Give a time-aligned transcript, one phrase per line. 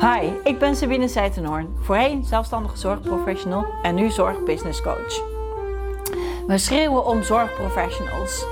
[0.00, 5.22] Hi, ik ben Sabine Seitenhoorn, voorheen zelfstandige zorgprofessional en nu zorgbusinesscoach.
[6.46, 8.44] We schreeuwen om zorgprofessionals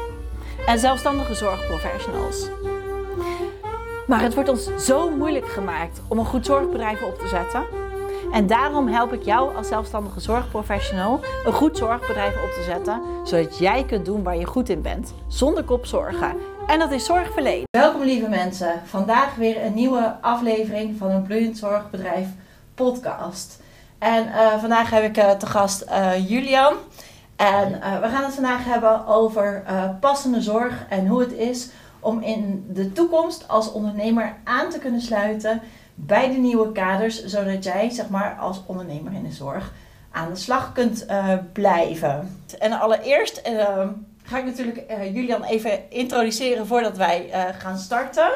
[0.66, 2.48] en zelfstandige zorgprofessionals.
[4.06, 7.62] Maar het wordt ons zo moeilijk gemaakt om een goed zorgbedrijf op te zetten.
[8.32, 13.58] En daarom help ik jou als zelfstandige zorgprofessional een goed zorgbedrijf op te zetten, zodat
[13.58, 16.36] jij kunt doen waar je goed in bent, zonder kopzorgen.
[16.68, 17.64] En dat is zorgverleden.
[17.70, 18.80] Welkom lieve mensen.
[18.84, 22.28] Vandaag weer een nieuwe aflevering van een bloeiend zorgbedrijf
[22.74, 23.60] podcast.
[23.98, 26.74] En eh, vandaag heb ik uh, te gast uh, Julian.
[27.36, 29.62] En we gaan het vandaag hebben over
[30.00, 35.00] passende zorg en hoe het is om in de toekomst als ondernemer aan te kunnen
[35.00, 35.60] sluiten
[35.94, 39.72] bij de nieuwe kaders, zodat jij zeg maar als ondernemer in de zorg
[40.10, 41.06] aan de slag kunt
[41.52, 42.40] blijven.
[42.58, 43.42] En allereerst
[44.28, 48.30] ga ik natuurlijk uh, Julian even introduceren voordat wij uh, gaan starten.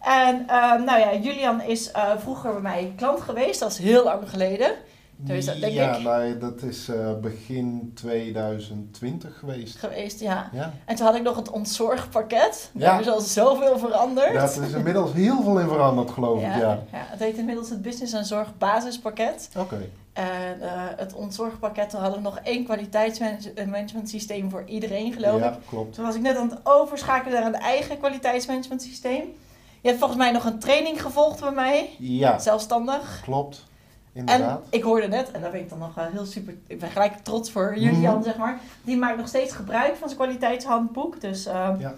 [0.00, 4.30] En uh, nou ja, Julian is vroeger bij mij klant geweest, dat is heel lang
[4.30, 4.72] geleden.
[5.16, 6.02] Dus dat, denk ja, ik.
[6.02, 9.78] Nee, dat is begin 2020 geweest.
[9.78, 10.50] Geweest, ja.
[10.52, 10.72] ja.
[10.84, 12.70] En toen had ik nog het ontzorgpakket.
[12.72, 12.80] Ja.
[12.80, 14.32] Daar is al zoveel veranderd.
[14.32, 16.44] Ja, er is inmiddels heel veel in veranderd, geloof ik.
[16.44, 16.58] Ja.
[16.58, 16.80] ja.
[16.90, 19.50] het heet inmiddels het Business en Zorg Basispakket.
[19.56, 19.88] Oké.
[20.14, 25.58] En uh, het ontzorgpakket, we hadden nog één kwaliteitsmanagement systeem voor iedereen, geloof ja, ik.
[25.68, 25.94] klopt.
[25.94, 29.34] Toen was ik net aan het overschakelen naar een eigen kwaliteitsmanagement systeem.
[29.80, 31.90] Je hebt volgens mij nog een training gevolgd bij mij.
[31.98, 32.38] Ja.
[32.38, 33.20] Zelfstandig.
[33.22, 33.64] Klopt.
[34.12, 34.60] Inderdaad.
[34.60, 36.90] En ik hoorde net, en daar ben ik dan nog wel heel super, ik ben
[36.90, 38.60] gelijk trots voor Julian, mm zeg maar.
[38.82, 41.20] Die maakt nog steeds gebruik van zijn kwaliteitshandboek.
[41.20, 41.94] Dus uh, ja.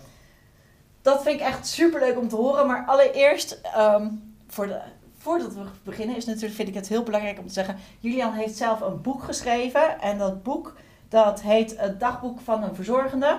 [1.03, 2.67] dat vind ik echt super leuk om te horen.
[2.67, 4.81] Maar allereerst, um, voor de
[5.27, 8.57] voordat we beginnen, is natuurlijk, vind ik het heel belangrijk om te zeggen: Julian heeft
[8.57, 10.01] zelf een boek geschreven.
[10.01, 10.75] En dat boek
[11.09, 13.39] dat heet Het Dagboek van een Verzorgende.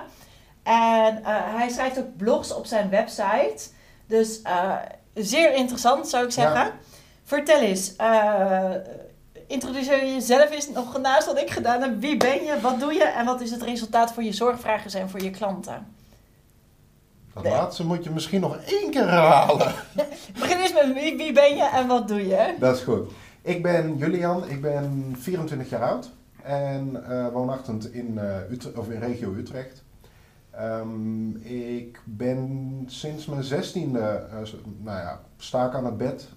[0.62, 3.68] En uh, hij schrijft ook blogs op zijn website.
[4.06, 4.74] Dus uh,
[5.14, 6.72] zeer interessant zou ik zeggen.
[7.24, 8.70] Vertel eens, uh,
[9.46, 12.00] introduceer jezelf eens nog naast wat ik gedaan heb.
[12.00, 15.10] Wie ben je, wat doe je en wat is het resultaat voor je zorgvragers en
[15.10, 15.96] voor je klanten?
[17.42, 19.72] Dat laatste moet je misschien nog één keer herhalen.
[20.40, 22.54] Begin eens met wie, wie ben je en wat doe je?
[22.58, 23.10] Dat is goed.
[23.42, 26.10] Ik ben Julian, ik ben 24 jaar oud
[26.42, 28.18] en uh, woonachtig in,
[28.50, 29.84] uh, of in regio Utrecht.
[30.60, 36.28] Um, ik ben sinds mijn zestiende, uh, nou ja, sta ik aan het bed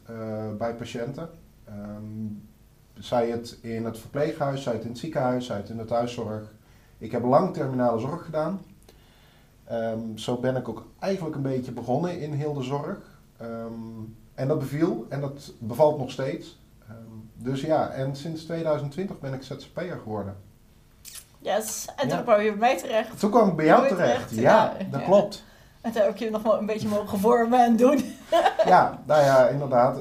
[0.57, 1.29] bij patiënten.
[1.69, 2.49] Um,
[2.93, 6.53] zij het in het verpleeghuis, zij het in het ziekenhuis, zij het in de thuiszorg.
[6.97, 8.61] Ik heb lang terminale zorg gedaan.
[9.71, 13.19] Um, zo ben ik ook eigenlijk een beetje begonnen in heel de zorg.
[13.41, 16.59] Um, en dat beviel en dat bevalt nog steeds.
[16.89, 20.35] Um, dus ja, en sinds 2020 ben ik ZZP'er geworden.
[21.39, 23.19] Yes, en toen kwam je bij mij terecht.
[23.19, 25.43] Toen kwam ik bij jou terecht, ja, dat klopt.
[25.81, 28.15] En toen heb ik je nog wel een beetje mogen vormen en doen.
[28.65, 29.99] ja, nou ja, inderdaad.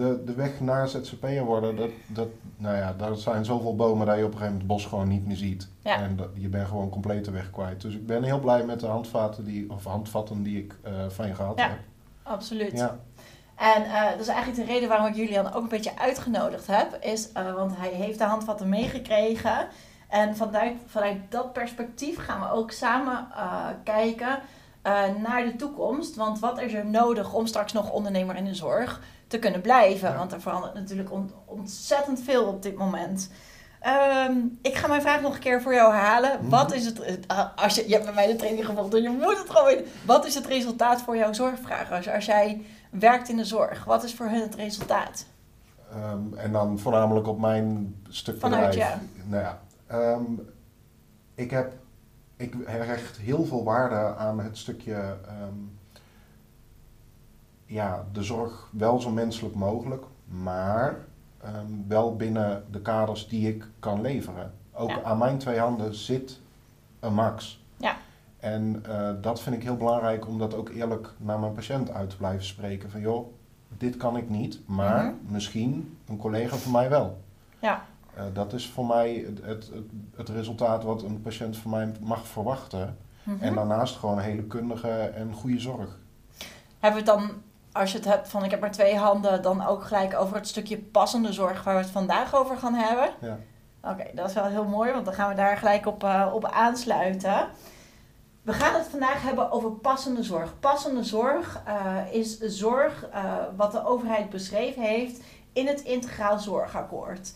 [0.00, 4.16] De, de weg naar ZZP'er worden, dat, dat nou ja, daar zijn zoveel bomen dat
[4.16, 5.68] je op een gegeven moment het bos gewoon niet meer ziet.
[5.82, 7.80] En dat, je bent gewoon compleet de weg kwijt.
[7.80, 11.26] Dus ik ben heel blij met de handvaten die, of handvatten die ik uh, van
[11.26, 11.78] je gehad ja, heb.
[12.22, 12.72] Absoluut.
[12.72, 12.98] Ja.
[13.56, 16.98] En uh, dat is eigenlijk de reden waarom ik Julian ook een beetje uitgenodigd heb.
[17.00, 19.68] Is, uh, want hij heeft de handvatten meegekregen.
[20.08, 23.26] En vanuit, vanuit dat perspectief gaan we ook samen
[23.84, 24.38] kijken
[25.22, 26.16] naar de toekomst.
[26.16, 29.00] Want wat is er nodig om straks nog ondernemer in de zorg
[29.30, 30.16] te kunnen blijven.
[30.16, 31.10] Want er verandert natuurlijk
[31.44, 33.30] ontzettend veel op dit moment.
[34.28, 36.38] Um, ik ga mijn vraag nog een keer voor jou herhalen.
[36.40, 36.48] Mhm.
[36.48, 39.10] Wat is het, eh, als je, je hebt bij mij de training gevolgd, dus je
[39.10, 39.86] moet het gewoon weten.
[40.06, 42.08] Wat is het resultaat voor jouw zorgvragers?
[42.08, 45.26] Als jij werkt in de zorg, wat is voor hun het resultaat?
[45.94, 48.90] Um, en dan voornamelijk op mijn stuk Vanuit, bedrijf.
[48.90, 48.98] Ja.
[49.26, 49.60] Nou ja,
[50.12, 50.48] um,
[51.34, 51.72] ik heb,
[52.36, 55.16] ik hecht heel veel waarde aan het stukje
[57.70, 60.98] ja, de zorg wel zo menselijk mogelijk, maar
[61.40, 64.54] ehm, wel binnen de kaders die ik kan leveren.
[64.72, 66.40] Ook aan mijn twee handen zit
[67.00, 67.64] een max.
[67.76, 67.96] Ja.
[68.38, 72.10] En uh, dat vind ik heel belangrijk om dat ook eerlijk naar mijn patiënt uit
[72.10, 72.90] te blijven spreken.
[72.90, 73.32] Van joh,
[73.78, 75.18] dit kan ik niet, maar -hmm.
[75.26, 77.20] misschien een collega van mij wel.
[77.58, 77.84] Ja.
[78.16, 79.70] Uh, dat is voor mij het, het,
[80.16, 82.96] het, resultaat wat een patiënt van mij mag verwachten.
[83.22, 83.36] -hmm.
[83.40, 85.98] En daarnaast gewoon hele kundige en goede zorg.
[86.78, 87.30] Hebben we het dan
[87.72, 90.48] als je het hebt van ik heb maar twee handen, dan ook gelijk over het
[90.48, 93.10] stukje passende zorg waar we het vandaag over gaan hebben.
[93.20, 93.38] Ja.
[93.82, 96.44] Oké, dat is wel heel mooi, want dan gaan we daar gelijk op, uh, op
[96.44, 97.48] aansluiten.
[98.42, 100.58] We gaan het vandaag hebben over passende zorg.
[100.60, 105.20] Passende zorg uh, is zorg uh, wat de overheid beschreven heeft
[105.52, 107.34] in het Integraal Zorgakkoord.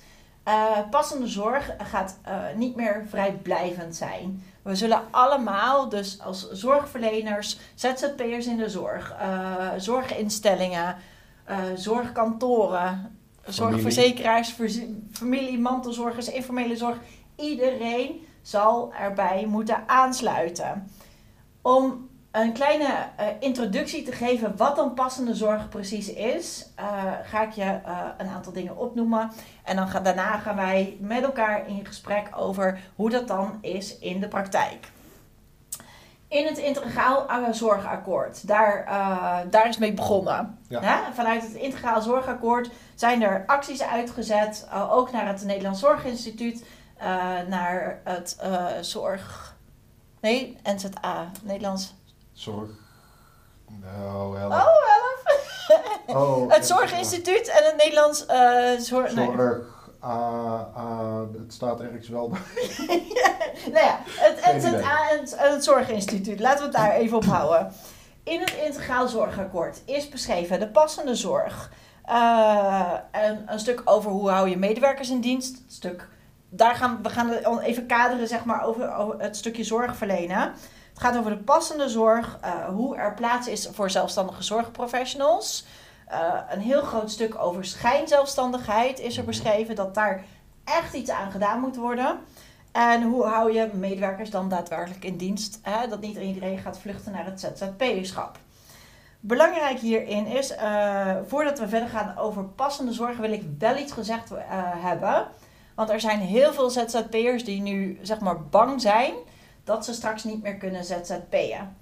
[0.91, 2.19] Passende zorg gaat
[2.56, 4.43] niet meer vrijblijvend zijn.
[4.64, 10.96] We zullen allemaal, dus als zorgverleners, ZZP'ers in de zorg, uh, zorginstellingen,
[11.44, 14.82] eh, zorgkantoren, zorgverzekeraars, verz-
[15.12, 16.96] familie, mantelzorgers, informele zorg.
[17.37, 20.91] Iedereen zal erbij moeten aansluiten.
[21.62, 27.42] Om een kleine eh, introductie te geven wat dan passende zorg precies is, eh, ga
[27.42, 29.31] ik je eh, een aantal dingen opnoemen.
[29.64, 33.98] En dan gaan, daarna gaan wij met elkaar in gesprek over hoe dat dan is
[33.98, 34.92] in de praktijk.
[36.28, 38.84] In het integraal zorgakkoord, daar,
[39.50, 40.58] daar is mee begonnen.
[40.69, 41.12] Ja.
[41.12, 46.64] Vanuit het integraal zorgakkoord zijn er acties uitgezet, ook naar het Nederlands Zorginstituut,
[47.48, 48.38] naar het
[48.81, 49.56] zorg...
[50.20, 51.94] Nee, NZA, Nederlands...
[52.34, 52.69] Zorg.
[53.82, 54.52] Nou, help.
[54.52, 55.22] Oh, help!
[56.06, 59.14] Oh, Het Zorginstituut en het Nederlands eh Zorg...
[59.14, 59.25] nee.
[59.36, 59.60] Zorg.
[60.00, 62.28] ah, ah, het staat ergens wel.
[63.72, 66.40] nou ja, het het, en het Zorginstituut.
[66.40, 67.72] Laten we het daar even op houden.
[68.22, 71.70] In het Integraal Zorgakkoord is beschreven de passende zorg.
[72.04, 75.56] eh, en een stuk over hoe hou je medewerkers in dienst.
[75.56, 76.08] Een stuk,
[76.56, 80.39] daar gaan, we gaan even kaderen zeg maar, over, het stukje zorg verlenen.
[80.95, 85.67] Het gaat over de passende zorg, eh, hoe er plaats is voor zelfstandige zorgprofessionals.
[86.06, 90.25] Eh, een heel groot stuk over schijnzelfstandigheid is er beschreven, dat daar
[90.65, 92.19] echt iets aan gedaan moet worden.
[92.73, 95.59] En hoe hou je medewerkers dan daadwerkelijk in dienst?
[95.62, 95.89] Hè?
[95.89, 98.39] Dat niet iedereen gaat vluchten naar het ZZP-schap.
[99.21, 103.93] Belangrijk hierin is, eh, voordat we verder gaan over passende zorg, wil ik wel iets
[103.93, 104.31] gezegd
[104.81, 105.27] hebben.
[105.75, 109.12] Want er zijn heel veel ZZP'ers die nu zeg maar bang zijn
[109.65, 111.76] dat ze straks niet meer kunnen ZZP'en.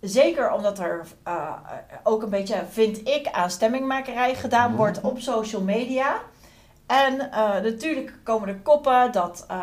[0.00, 1.52] Zeker omdat er eh,
[2.02, 4.76] ook een beetje, vind ik, aan stemmingmakerij gedaan Mhm.
[4.78, 6.20] wordt op social media.
[6.86, 9.58] En eh, natuurlijk komen er koppen dat eh,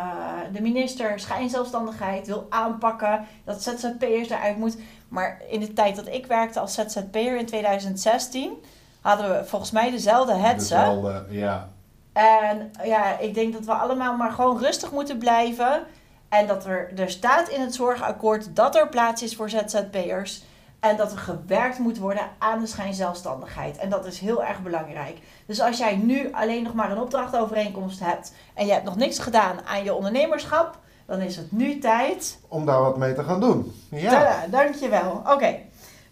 [0.52, 4.76] de minister schijnzelfstandigheid wil aanpakken, dat ZZP'ers eruit moet.
[5.08, 8.52] Maar in de tijd dat ik werkte als ZZP'er in 2016,
[9.00, 10.74] hadden we volgens mij dezelfde hetze.
[10.74, 11.68] Dezelfde, ja.
[12.12, 15.82] En ja, ik denk dat we allemaal maar gewoon rustig moeten blijven.
[16.28, 20.42] En dat er, er staat in het zorgakkoord dat er plaats is voor ZZP'ers.
[20.80, 23.76] En dat er gewerkt moet worden aan de schijnzelfstandigheid.
[23.76, 25.18] En dat is heel erg belangrijk.
[25.46, 28.32] Dus als jij nu alleen nog maar een opdrachtovereenkomst hebt.
[28.54, 30.78] en je hebt nog niks gedaan aan je ondernemerschap.
[31.06, 32.38] dan is het nu tijd.
[32.48, 33.72] Om daar wat mee te gaan doen.
[33.90, 34.10] Ja.
[34.10, 35.22] Tada, dankjewel.
[35.26, 35.58] Oké,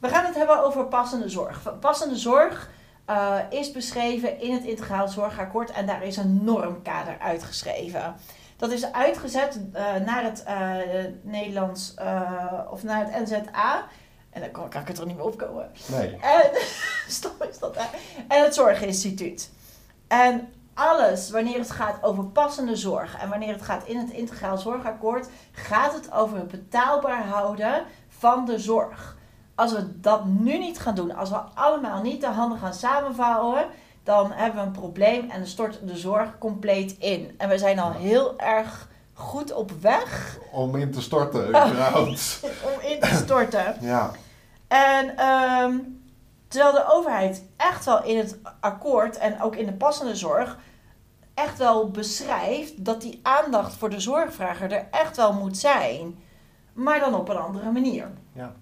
[0.01, 1.79] we gaan het hebben over passende zorg.
[1.81, 2.71] Passende zorg
[3.11, 8.15] eh, is beschreven in het Integraal Zorgakkoord en daar is een normkader uitgeschreven.
[8.57, 10.77] Dat is uitgezet eh, naar het eh,
[11.23, 11.95] Nederlands
[12.71, 13.87] of naar het NZA.
[14.31, 15.71] En dan kan, kan ik er toch niet meer opkomen.
[15.87, 16.17] Nee.
[16.17, 16.51] En,
[17.09, 17.77] stom is dat?
[18.29, 19.51] En het Zorginstituut.
[20.09, 24.59] En alles, wanneer het gaat over passende zorg en wanneer het gaat in het Integraal
[24.59, 29.19] Zorgakkoord, gaat het over het betaalbaar houden van de zorg.
[29.61, 33.67] Als we dat nu niet gaan doen, als we allemaal niet de handen gaan samenvouwen,
[34.03, 37.35] dan hebben we een probleem en dan stort de zorg compleet in.
[37.39, 42.41] En we zijn al heel erg goed op weg Om in te storten, überhaupt.
[42.43, 43.77] om in te storten.
[43.93, 44.11] Ja.
[44.69, 45.79] En ehm,
[46.49, 50.59] terwijl de overheid echt wel in het akkoord en ook in de passende zorg
[51.35, 56.19] echt wel beschrijft dat die aandacht voor de zorgvrager er echt wel moet zijn,
[56.73, 58.11] maar dan op een andere manier.
[58.33, 58.53] Ja.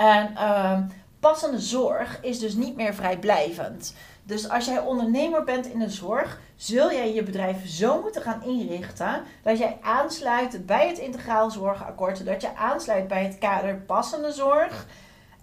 [0.00, 0.82] En ehm,
[1.20, 3.94] passende zorg is dus niet meer vrijblijvend.
[4.22, 8.42] Dus als jij ondernemer bent in de zorg, zul jij je bedrijf zo moeten gaan
[8.42, 14.32] inrichten dat jij aansluit bij het integraal zorgakkoord, dat je aansluit bij het kader passende
[14.32, 14.86] zorg.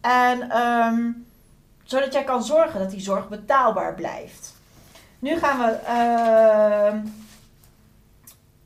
[0.02, 1.12] En ehm,
[1.84, 4.54] zodat jij kan zorgen dat die zorg betaalbaar blijft.
[5.20, 7.06] Nu gaan we ehm,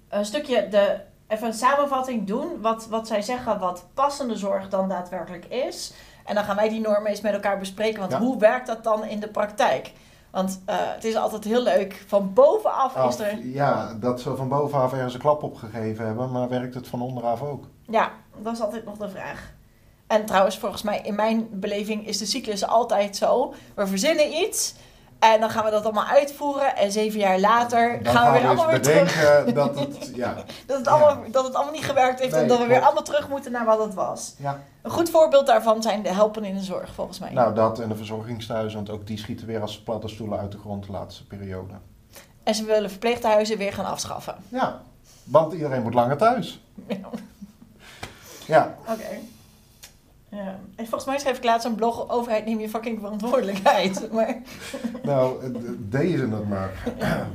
[0.10, 1.00] een stukje de,
[1.32, 2.62] even een samenvatting doen.
[2.62, 5.94] Wat, wat zij zeggen wat passende zorg dan daadwerkelijk is.
[6.26, 8.00] En dan gaan wij die normen eens met elkaar bespreken.
[8.00, 8.20] Want Ja.
[8.20, 9.92] hoe werkt dat dan in de praktijk?
[10.32, 12.04] Want eh, het is altijd heel leuk.
[12.08, 13.46] Van bovenaf is er.
[13.46, 17.02] ja, dat ze van bovenaf ergens een klap op gegeven hebben, maar werkt het van
[17.02, 17.64] onderaf ook?
[17.88, 19.52] Ja, dat is altijd nog de vraag.
[20.08, 23.54] En trouwens, volgens mij, in mijn beleving is de cyclus altijd zo.
[23.76, 24.74] We verzinnen iets
[25.22, 26.76] en dan gaan we dat allemaal uitvoeren.
[26.76, 29.54] En zeven jaar later Dan gaan we weer eens allemaal weer terug.
[29.54, 30.34] dat het, ja,
[30.68, 30.92] Dat het, Ja.
[30.92, 32.86] allemaal, dat het allemaal niet gewerkt heeft Nee, en dat we weer klopt.
[32.86, 34.34] allemaal terug moeten naar wat het was.
[34.38, 34.60] ja.
[34.82, 37.32] Een goed voorbeeld daarvan zijn de helpen in de zorg, volgens mij.
[37.32, 40.86] Nou, dat en de verzorgingstehuizen, want ook die schieten weer als paddenstoelen uit de grond
[40.86, 41.74] de laatste periode.
[42.44, 44.36] En ze willen verpleeghuizen weer gaan afschaffen.
[44.50, 44.82] Ja,
[45.24, 46.62] want iedereen moet langer thuis.
[48.48, 49.20] Ja, Oké.
[50.32, 50.60] Ja.
[50.76, 54.08] En volgens mij schreef ik laatst een blog, overheid neem je fucking verantwoordelijkheid.
[54.12, 54.38] Maar
[55.04, 56.72] nou, eh, deze het maar.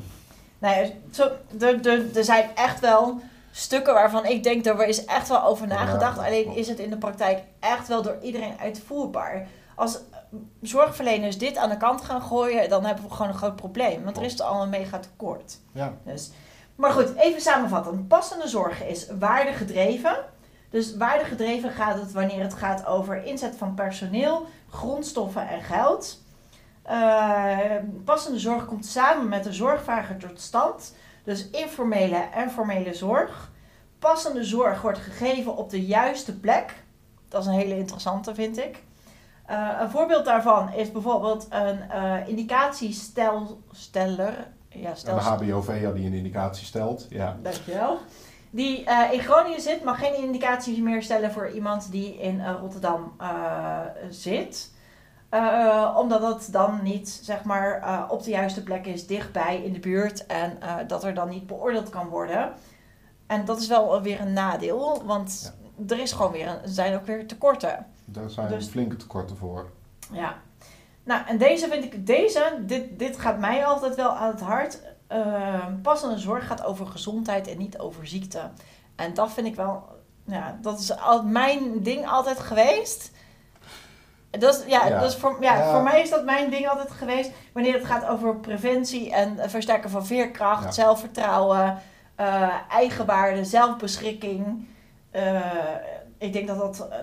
[0.59, 5.05] Nou ja, zo, er, er, er zijn echt wel stukken waarvan ik denk, er is
[5.05, 6.17] echt wel over nagedacht.
[6.17, 9.47] dat Alleen is het in de praktijk echt wel door iedereen uitvoerbaar.
[9.75, 9.99] Als
[10.63, 14.05] zorgverleners dit aan de kant gaan gooien, dan hebben we gewoon een groot probleem.
[14.05, 15.59] Want er is al een mega tekort.
[15.73, 16.31] Ja, Dus.
[16.75, 18.07] Maar goed, even samenvatten.
[18.07, 20.17] Passende zorg is waardegedreven.
[20.71, 26.23] Dus waardegedreven gaat het wanneer het gaat over inzet van personeel, grondstoffen en geld.
[26.83, 27.59] Eh,
[28.05, 30.95] passende zorg komt samen met de zorgvrager tot stand.
[31.25, 33.51] Dus informele en formele zorg.
[33.99, 36.75] Passende zorg wordt gegeven op de juiste plek.
[37.29, 38.85] Dat is een hele interessante, vind ik.
[39.47, 44.49] Eh, een voorbeeld daarvan is bijvoorbeeld een eh indicatiesteller.
[44.69, 47.07] Ja, en stel, de HBOV die een indicatie stelt.
[47.11, 47.99] Ja, Dankjewel.
[48.51, 52.55] Die eh, in Groningen zit, mag geen indicaties meer stellen voor iemand die in eh,
[52.61, 54.75] Rotterdam eh, zit.
[55.97, 60.27] Omdat dat dan niet zeg maar, op de juiste plek is, dichtbij in de buurt.
[60.27, 62.53] En dat er dan niet beoordeeld kan worden.
[63.27, 65.55] En dat is wel weer een nadeel, want
[65.89, 67.87] er is gewoon weer een, er zijn ook weer tekorten.
[68.05, 69.71] daar zijn Dus- flinke tekorten voor.
[70.13, 70.35] Ja.
[71.05, 74.81] Nou, en deze vind ik, deze, dit, dit gaat mij altijd wel aan het hart.
[75.13, 78.41] Uh, passende zorg gaat over gezondheid en niet over ziekte.
[78.97, 79.85] En dat vind ik wel,
[80.25, 83.11] ja, dat is al mijn ding altijd geweest.
[84.31, 85.01] Dat is, ja, Ja.
[85.01, 85.73] Dat is voor, ja, Ja.
[85.73, 87.31] voor mij is dat mijn ding altijd geweest.
[87.53, 90.71] Wanneer het gaat over preventie en versterken van veerkracht, Ja.
[90.71, 91.79] zelfvertrouwen,
[92.15, 94.67] eh, eigenwaarde, zelfbeschikking.
[95.11, 95.41] Eh,
[96.19, 96.99] ik denk dat dat eh,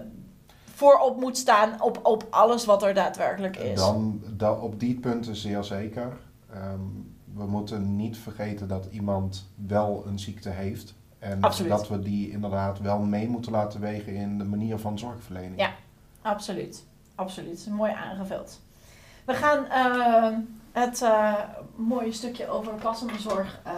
[0.74, 3.80] voorop moet staan op, op alles wat er daadwerkelijk is.
[3.80, 6.18] Dan, da, op die punten zeer zeker.
[6.54, 6.80] Ehm,
[7.36, 10.94] we moeten niet vergeten dat iemand wel een ziekte heeft.
[11.20, 11.72] En Absoluut.
[11.72, 15.60] dat we die inderdaad wel mee moeten laten wegen in de manier van zorgverlening.
[15.60, 15.74] Ja.
[16.24, 16.84] Absoluut,
[17.16, 17.68] absoluut.
[17.70, 18.60] Mooi aangevuld.
[19.26, 20.38] We gaan eh,
[20.72, 21.34] het eh,
[21.76, 23.74] mooie stukje over passende zorg eh,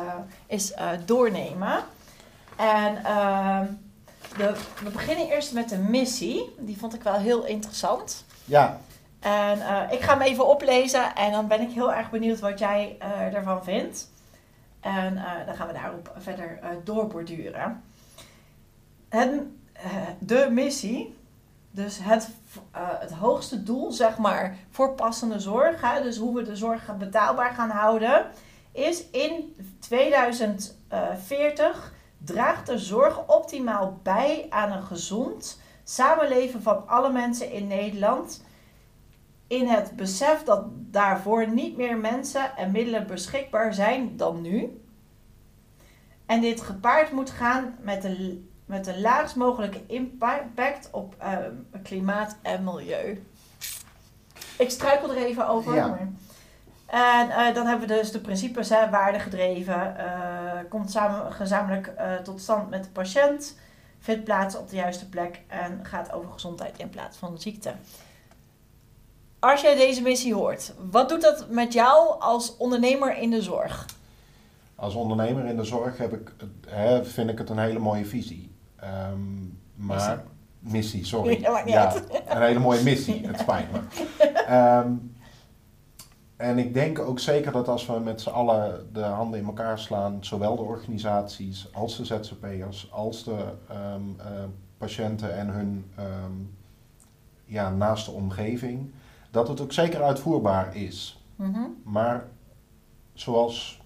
[0.47, 0.73] is
[1.05, 1.83] doornemen.
[2.55, 2.95] En
[4.37, 6.53] de, we beginnen eerst met de missie.
[6.59, 8.25] Die vond ik wel heel interessant.
[8.45, 8.79] Ja,
[9.25, 12.59] En eh, ik ga hem even oplezen en dan ben ik heel erg benieuwd wat
[12.59, 14.11] jij eh ervan vindt.
[14.79, 17.83] En eh, dan gaan we daarop verder doorborduren.
[20.19, 21.17] De missie,
[21.71, 22.29] dus het,
[22.71, 27.69] het hoogste doel, zeg maar, voor passende zorg, dus hoe we de zorg betaalbaar gaan
[27.69, 28.25] houden,
[28.71, 37.51] is in 2040 draagt de zorg optimaal bij aan een gezond samenleven van alle mensen
[37.51, 38.41] in Nederland
[39.47, 44.81] in het besef dat daarvoor niet meer mensen en middelen beschikbaar zijn dan nu.
[46.25, 51.37] En dit gepaard moet gaan met de, met de laagst mogelijke impact op eh,
[51.83, 53.23] klimaat en milieu.
[54.57, 55.75] Ik struikel er even over.
[55.75, 55.97] Ja.
[56.85, 62.15] En eh, dan hebben we dus de principes, hè, waardegedreven, eh, komt samen, gezamenlijk eh,
[62.15, 63.57] tot stand met de patiënt,
[63.99, 67.73] vindt plaats op de juiste plek en gaat over gezondheid in plaats van ziekte.
[69.51, 73.85] Als jij deze missie hoort, wat doet dat met jou als ondernemer in de zorg?
[74.75, 76.33] als ondernemer in de zorg heb ik,
[76.67, 78.51] hè, vind ik het een hele mooie visie.
[78.75, 79.19] Ehm,
[79.75, 80.23] maar,
[80.59, 81.39] missie, sorry.
[81.65, 81.95] Ja,
[82.27, 83.79] een hele mooie missie, het spijt me.
[84.47, 84.91] Ehm,
[86.35, 89.79] en ik denk ook zeker dat als we met z'n allen de handen in elkaar
[89.79, 93.37] slaan, zowel de organisaties als de ZZP'ers, als de
[93.69, 94.43] ehm, eh,
[94.77, 95.91] patiënten en hun
[97.45, 98.91] ja, naaste omgeving,
[99.35, 101.23] dat het ook zeker uitvoerbaar is.
[101.35, 101.59] Mhm.
[101.83, 102.27] Maar
[103.13, 103.81] zoals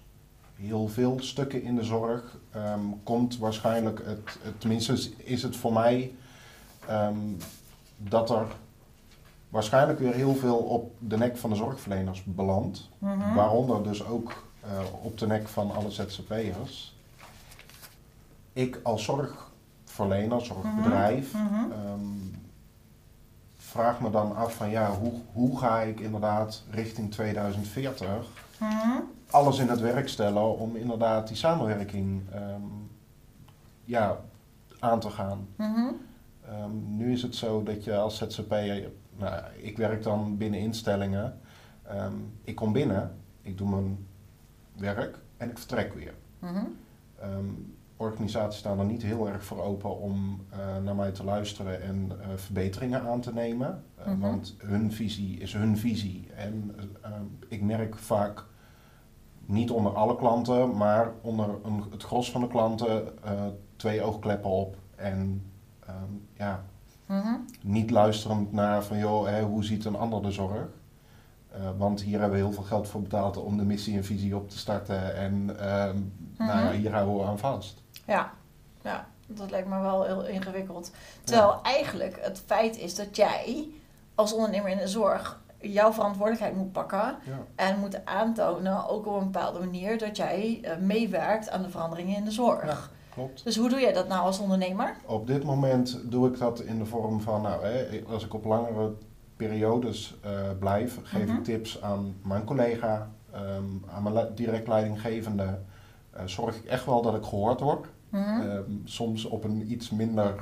[0.54, 5.72] heel veel stukken in de zorg ehm, komt waarschijnlijk het, het- tenminste is het voor
[5.72, 6.14] mij
[6.86, 7.16] ehm,
[7.96, 8.46] dat er
[9.48, 12.88] waarschijnlijk weer heel veel op de nek van de zorgverleners belandt.
[12.98, 13.34] Mhm.
[13.34, 14.70] Waaronder dus ook eh,
[15.02, 16.96] op de nek van alle ZZP'ers.
[18.52, 21.44] Ik als zorgverlener, zorgbedrijf, Mhm.
[21.72, 22.00] ehm,
[23.70, 28.08] vraag me dan af van ja, hoe, hoe ga ik inderdaad richting 2040
[28.60, 29.00] Mhm.
[29.30, 32.62] alles in het werk stellen om inderdaad die samenwerking ehm,
[33.84, 34.16] ja,
[34.78, 35.46] aan te gaan.
[35.56, 35.86] Mhm.
[36.48, 41.38] Ehm, nu is het zo dat je als ZZP'er, nou, ik werk dan binnen instellingen,
[41.86, 44.06] Ehm, ik kom binnen, ik doe mijn
[44.76, 46.14] werk en ik vertrek weer.
[46.38, 46.64] Mhm.
[48.00, 52.12] Organisaties staan er niet heel erg voor open om eh, naar mij te luisteren en
[52.20, 53.84] eh, verbeteringen aan te nemen.
[53.94, 54.18] Eh, Mhm.
[54.20, 56.28] Want hun visie is hun visie.
[56.36, 58.44] En eh, ehm, ik merk vaak,
[59.46, 63.08] niet onder alle klanten, maar onder een, het gros van de klanten,
[63.76, 64.76] twee oogkleppen op.
[64.96, 65.42] En
[65.86, 65.94] ehm,
[66.34, 66.64] ja,
[67.06, 67.34] Mhm.
[67.62, 70.68] niet luisterend naar van joh, hè, hoe ziet een ander de zorg?
[71.78, 74.50] Want hier hebben we heel veel geld voor betaald om de missie en visie op
[74.50, 75.14] te starten.
[75.16, 75.96] En ehm,
[76.38, 76.76] nou Mhm.
[76.76, 77.82] hier houden we aan vast.
[78.14, 78.32] Ja.
[78.82, 80.90] ja, dat lijkt me wel heel ingewikkeld.
[81.24, 83.68] Terwijl eigenlijk het feit is dat jij
[84.14, 86.98] als ondernemer in de zorg jouw verantwoordelijkheid moet pakken.
[87.24, 87.38] Ja.
[87.54, 92.16] En moet aantonen, ook op een bepaalde manier, dat jij eh, meewerkt aan de veranderingen
[92.16, 92.64] in de zorg.
[92.64, 92.78] Ja.
[93.14, 93.44] Klopt.
[93.44, 94.94] Dus hoe doe jij dat nou als ondernemer?
[95.06, 98.44] Op dit moment doe ik dat in de vorm van, nou, hè, als ik op
[98.44, 98.92] langere
[99.36, 101.36] periodes eh, blijf, geef Mhm.
[101.36, 103.64] ik tips aan mijn collega, ehm,
[103.94, 105.58] aan mijn direct leidinggevende.
[106.10, 107.86] Eh, zorg ik echt wel dat ik gehoord word.
[108.10, 108.40] Mhm.
[108.40, 110.34] Ehm, soms op een iets minder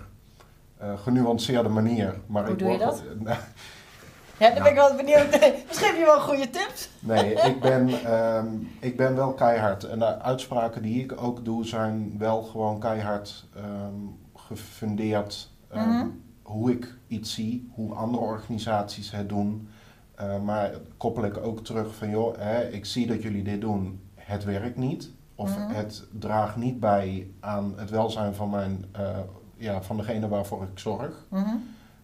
[0.77, 2.15] eh, genuanceerde manier.
[2.27, 3.03] Maar Hoe ik doe je dat?
[4.39, 5.31] ja, dan ben ik wel benieuwd.
[5.67, 6.89] Misschien heb je wel goede tips.
[7.01, 8.47] Nee, ik ben, ehm,
[8.81, 9.85] ik ben wel keihard.
[9.85, 13.95] En de uitspraken die ik ook doe zijn wel gewoon keihard ehm,
[14.35, 15.51] gefundeerd.
[15.73, 16.07] Mhm.
[16.43, 19.69] Hoe ik iets zie, hoe andere organisaties het doen.
[20.15, 24.01] Eh, maar koppel ik ook terug van, joh, hè, ik zie dat jullie dit doen.
[24.15, 25.11] Het werkt niet.
[25.41, 25.69] Of Mhm.
[25.75, 29.19] het draagt niet bij aan het welzijn van, mijn, eh,
[29.57, 31.27] ja, van degene waarvoor ik zorg.
[31.31, 31.57] Mhm.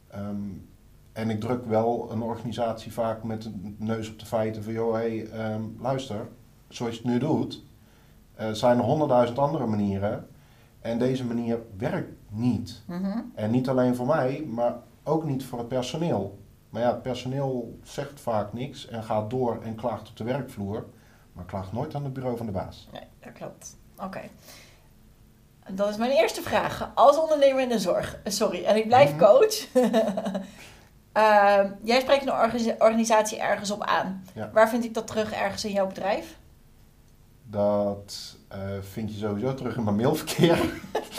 [0.08, 0.36] Ehm,
[1.12, 4.92] en ik druk wel een organisatie vaak met een neus op de feiten van, joh,
[4.92, 6.28] hey, ehm, luister,
[6.68, 7.62] zoals je het nu doet,
[8.34, 10.26] eh, zijn er honderdduizend andere manieren.
[10.80, 12.82] En deze manier werkt niet.
[12.86, 13.18] Mhm.
[13.34, 16.38] En niet alleen voor mij, maar ook niet voor het personeel.
[16.70, 20.86] Maar ja, het personeel zegt vaak niks en gaat door en klaagt op de werkvloer,
[21.34, 22.88] maar klaagt nooit aan het bureau van de baas.
[22.92, 23.76] Nee, dat klopt.
[23.98, 24.20] Oké.
[25.70, 26.90] Dat is mijn eerste vraag.
[26.94, 29.18] Als ondernemer in de zorg, sorry, en ik blijf Mhm.
[29.24, 29.54] coach.
[31.12, 34.24] Ehm, jij spreekt een organisa- organisatie ergens op aan.
[34.34, 34.50] Ja.
[34.52, 36.36] Waar vind ik dat terug ergens in jouw bedrijf?
[37.46, 40.58] Dat eh, vind je sowieso terug in mijn mailverkeer.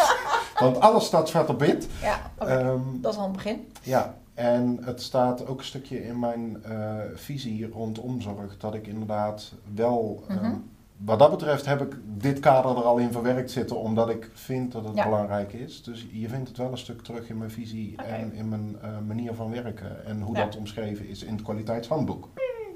[0.60, 1.88] Want alles staat zwart op wit.
[2.02, 2.32] Ja.
[2.38, 3.72] Ehm, dat is al een begin.
[3.82, 8.88] Ja, en het staat ook een stukje in mijn eh, visie rondom zorg dat ik
[8.88, 10.24] inderdaad wel.
[10.28, 10.38] Mhm.
[10.44, 10.54] ehm,
[10.98, 14.72] wat dat betreft heb ik dit kader er al in verwerkt zitten, omdat ik vind
[14.72, 15.04] dat het Ja.
[15.04, 15.84] belangrijk is.
[15.84, 18.90] Dus je vindt het wel een stuk terug in mijn visie en in mijn eh,
[19.08, 20.06] manier van werken.
[20.06, 20.44] En hoe Ja.
[20.46, 22.28] dat omschreven is in het kwaliteitshandboek.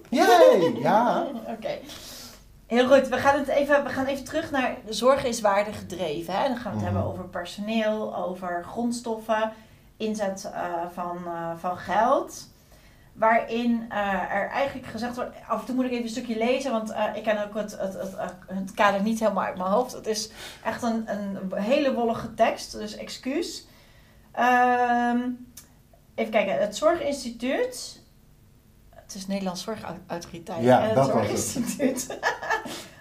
[0.10, 0.74] Yay!
[0.82, 1.28] Ja!
[1.48, 1.78] Oké.
[2.66, 6.34] Heel goed, we gaan, het even, we gaan even terug naar zorg is waarde gedreven.
[6.34, 6.48] Hè?
[6.48, 6.94] Dan gaan we het Mhm.
[6.96, 9.52] hebben over personeel, over grondstoffen,
[10.00, 12.48] inzet eh, van, eh, van geld.
[13.14, 16.72] Waarin eh, er eigenlijk gezegd wordt, af en toe moet ik even een stukje lezen,
[16.72, 18.16] want ik ken ook het, het, het,
[18.48, 19.94] het, kader niet helemaal uit mijn hoofd.
[19.94, 20.32] Het is
[20.64, 23.68] echt een, een hele wollige tekst, dus excuus.
[24.32, 25.20] Ehm,
[26.16, 28.02] even kijken, het Zorginstituut,
[28.90, 32.20] het is Nederlands Zorgautoriteit, Ja, het dat was het.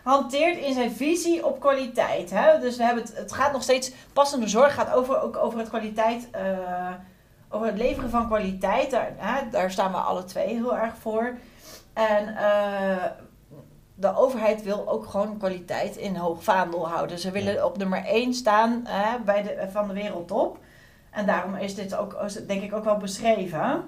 [0.09, 2.31] Hanteert in zijn visie op kwaliteit.
[2.31, 2.61] Hè?
[2.61, 5.69] Dus we hebben het, het gaat nog steeds, passende zorg gaat over, ook over het
[5.69, 6.93] kwaliteit, eh,
[7.49, 8.91] over het leveren van kwaliteit.
[8.91, 11.39] Daar, hè, daar staan we alle twee heel erg voor.
[11.93, 13.05] En eh,
[13.95, 17.19] de overheid wil ook gewoon kwaliteit in hoog vaandel houden.
[17.19, 20.59] Ze willen op nummer 1 staan hè, bij de, van de wereldtop.
[21.11, 22.17] En daarom is dit ook,
[22.47, 23.85] denk ik, ook wel beschreven.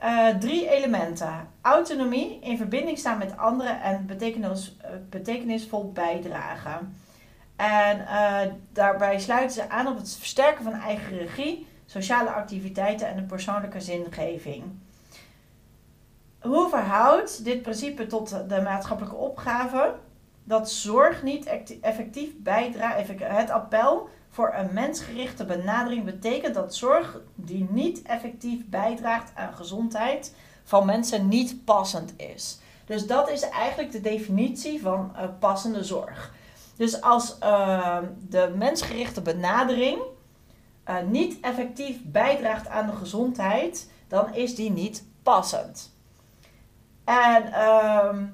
[0.00, 1.48] Eh, drie elementen.
[1.60, 6.96] Autonomie, in verbinding staan met anderen en eh, betekenisvol bijdragen.
[7.56, 13.16] En eh, daarbij sluiten ze aan op het versterken van eigen regie, sociale activiteiten en
[13.16, 14.64] de persoonlijke zingeving.
[16.40, 19.94] Hoe verhoudt dit principe tot de maatschappelijke opgave?
[20.44, 21.46] Dat zorg niet
[21.80, 23.08] effectief bijdraagt.
[23.18, 30.34] Het appel voor een mensgerichte benadering betekent dat zorg die niet effectief bijdraagt aan gezondheid
[30.64, 32.60] van mensen niet passend is.
[32.84, 36.34] Dus dat is eigenlijk de definitie van eh, passende zorg.
[36.76, 39.98] Dus als eh, de mensgerichte benadering
[40.84, 45.94] eh, niet effectief bijdraagt aan de gezondheid, dan is die niet passend.
[47.04, 48.24] En ehm,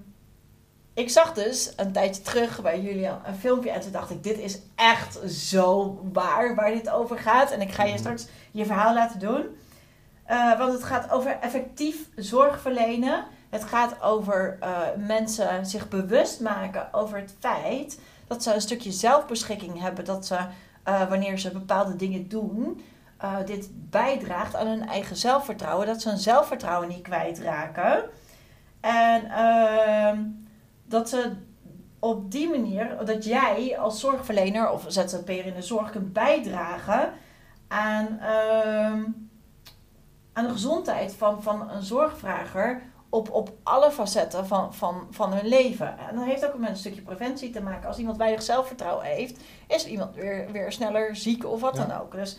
[0.97, 4.39] ik zag dus een tijdje terug bij Julian een filmpje en toen dacht ik, dit
[4.39, 7.51] is echt zo waar waar dit over gaat.
[7.51, 7.99] En ik ga je Mhm.
[7.99, 9.47] straks je verhaal laten doen.
[10.25, 13.25] Eh, want het gaat over effectief zorg verlenen.
[13.51, 18.93] Het gaat over eh, mensen zich bewust maken over het feit dat ze een stukje
[18.93, 20.05] zelfbeschikking hebben.
[20.05, 20.39] Dat ze,
[20.83, 22.81] eh, wanneer ze bepaalde dingen doen,
[23.47, 25.87] dit bijdraagt aan hun eigen zelfvertrouwen.
[25.87, 28.05] Dat ze hun zelfvertrouwen niet kwijtraken.
[28.81, 30.19] En ehm,
[30.89, 31.33] dat ze
[31.99, 37.13] op die manier, dat jij als zorgverlener of ZZP'er in de zorg kunt bijdragen
[37.69, 39.03] aan, ehm,
[40.33, 45.47] aan de gezondheid van, van een zorgvrager op, op alle facetten van, van, van hun
[45.47, 45.99] leven.
[45.99, 47.89] En dat heeft ook met een stukje preventie te maken.
[47.89, 51.85] Als iemand weinig zelfvertrouwen heeft, is iemand weer, weer sneller ziek of wat Ja.
[51.85, 52.13] dan ook.
[52.13, 52.39] Dus,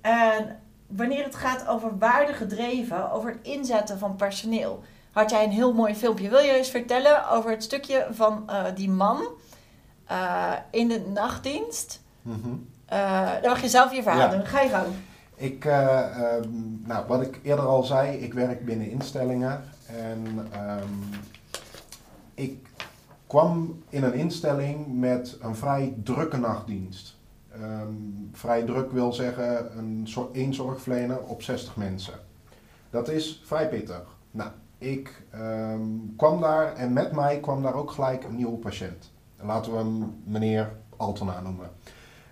[0.00, 4.82] en wanneer het gaat over waarde gedreven, over het inzetten van personeel,
[5.14, 6.28] had jij een heel mooi filmpje.
[6.28, 9.22] Wil je eens vertellen over het stukje van eh, die man
[10.06, 12.00] eh, in de nachtdienst?
[12.86, 14.36] Eh, dan mag je zelf je verhaal Ja.
[14.36, 14.46] doen.
[14.46, 14.86] Ga je gang.
[15.36, 16.48] Ik, eh, ehm,
[16.86, 19.64] nou, wat ik eerder al zei, ik werk binnen instellingen.
[19.86, 20.88] En ehm,
[22.34, 22.66] ik
[23.26, 27.16] kwam in een instelling met een vrij drukke nachtdienst.
[27.52, 27.92] Ehm,
[28.32, 32.14] vrij druk wil zeggen een soort één zorgverlener op 60 mensen.
[32.90, 34.02] Dat is vrij pittig.
[34.30, 34.50] Nou,
[34.90, 35.82] ik ehm,
[36.16, 39.12] kwam daar en met mij kwam daar ook gelijk een nieuwe patiënt.
[39.42, 41.70] Laten we hem meneer Altena noemen.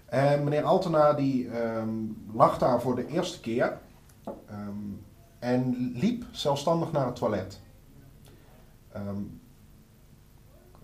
[0.06, 1.88] En meneer Altena die ehm,
[2.32, 3.78] lag daar voor de eerste keer
[4.24, 4.76] ehm,
[5.38, 7.60] en liep zelfstandig naar het toilet.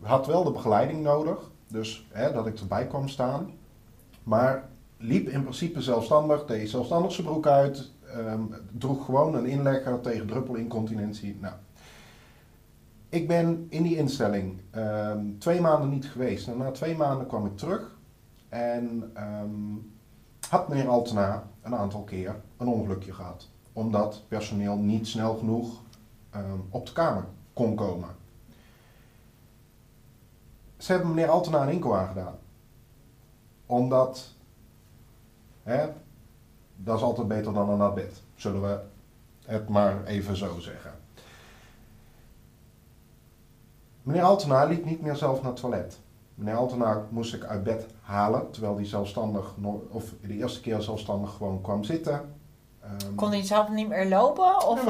[0.00, 3.50] Had wel de begeleiding nodig, dus hè, dat ik erbij kwam staan.
[4.22, 8.42] Maar liep in principe zelfstandig, deed zelfstandig zijn broek uit, ehm,
[8.72, 11.38] droeg gewoon een inlegger tegen druppelincontinentie.
[11.40, 11.54] Nou,
[13.08, 16.48] ik ben in die instelling ehm, twee maanden niet geweest.
[16.48, 17.96] En na twee maanden kwam ik terug
[18.48, 19.50] en ehm,
[20.48, 23.48] had meneer Altena een aantal keer een ongelukje gehad.
[23.72, 25.80] Omdat personeel niet snel genoeg
[26.70, 28.08] op de kamer kon komen.
[30.76, 32.38] Ze hebben meneer Altena een inko aangedaan.
[33.66, 34.34] Omdat,
[35.62, 35.88] hè,
[36.84, 38.22] dat is altijd beter dan een nat bed.
[38.34, 38.78] Zullen we
[39.44, 40.92] het maar even zo zeggen.
[44.02, 45.98] Meneer Altena liep niet meer zelf naar het toilet.
[46.34, 49.54] Meneer Altena moest ik uit bed halen, terwijl hij zelfstandig,
[49.90, 52.34] of de eerste keer zelfstandig gewoon kwam zitten.
[52.80, 54.66] Ehm, Kon hij zelf niet meer lopen?
[54.68, 54.84] Of.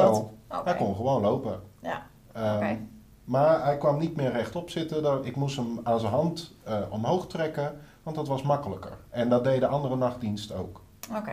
[0.65, 1.61] Hij kon gewoon lopen.
[1.81, 2.77] Ja, Ehm.
[3.25, 5.25] Maar hij kwam niet meer rechtop zitten.
[5.25, 8.99] Ik moest hem aan zijn hand eh, omhoog trekken, want dat was makkelijker.
[9.11, 10.81] En dat deed de andere nachtdienst ook.
[11.17, 11.33] Oké.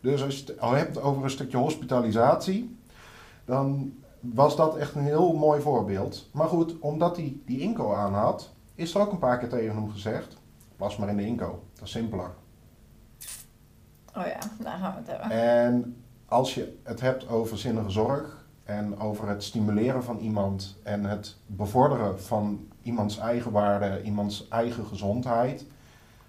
[0.00, 2.76] Dus als je het al hebt over een stukje hospitalisatie,
[3.44, 6.28] dan was dat echt een heel mooi voorbeeld.
[6.32, 9.74] Maar goed, omdat hij die inko aan had, is er ook een paar keer tegen
[9.74, 10.36] hem gezegd:
[10.76, 11.62] pas maar in de inko.
[11.74, 12.30] Dat is simpeler.
[14.16, 15.30] Oh ja, daar gaan we het hebben.
[15.30, 21.04] En als je het hebt over zinnige zorg en over het stimuleren van iemand en
[21.04, 25.64] het bevorderen van iemands eigen waarde, iemands eigen gezondheid,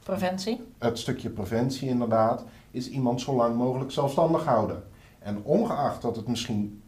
[0.04, 0.62] Preventie.
[0.78, 4.84] het stukje preventie inderdaad, is iemand zo lang mogelijk zelfstandig houden.
[5.20, 6.82] En ongeacht dat het misschien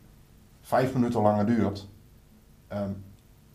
[0.62, 1.88] vijf minuten langer duurt,
[2.68, 2.92] ehm,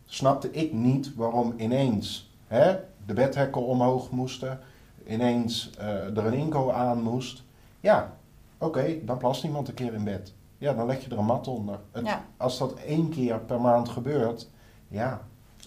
[0.05, 4.61] snapte ik niet waarom ineens hè, de bedhekken omhoog moesten,
[5.07, 5.87] ineens eh,
[6.17, 7.43] er een inko aan moest.
[7.81, 8.17] Ja,
[8.59, 10.35] oké, dan plast iemand een keer in bed.
[10.59, 11.79] Ja, dan leg je er een mat onder.
[11.93, 12.25] Het- Ja.
[12.37, 14.51] Als dat één keer per maand gebeurt,
[14.89, 15.21] ja,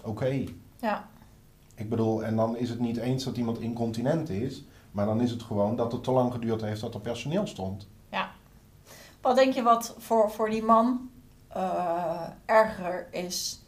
[0.04, 0.44] oké.
[0.80, 1.08] Ja.
[1.74, 5.30] Ik bedoel, en dan is het niet eens dat iemand incontinent is, maar dan is
[5.30, 7.88] het gewoon dat het te lang geduurd heeft dat er personeel stond.
[9.20, 11.10] Wat denk je wat voor, voor die man
[11.48, 13.60] eh, erger is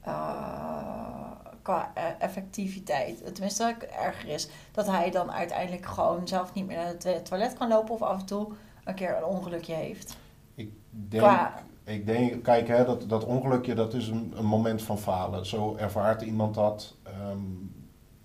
[0.00, 1.30] eh,
[1.62, 3.34] qua eh, effectiviteit?
[3.34, 7.52] Tenminste, erger is dat hij dan uiteindelijk gewoon zelf niet meer naar het to- toilet
[7.58, 8.48] kan lopen of af en toe
[8.84, 10.16] een keer een ongelukje heeft.
[10.54, 14.82] Ik denk, Qua, ik denk kijk, hè, dat, dat ongelukje dat is een, een moment
[14.82, 15.46] van falen.
[15.46, 16.94] Zo ervaart iemand dat.
[17.02, 17.38] ehm,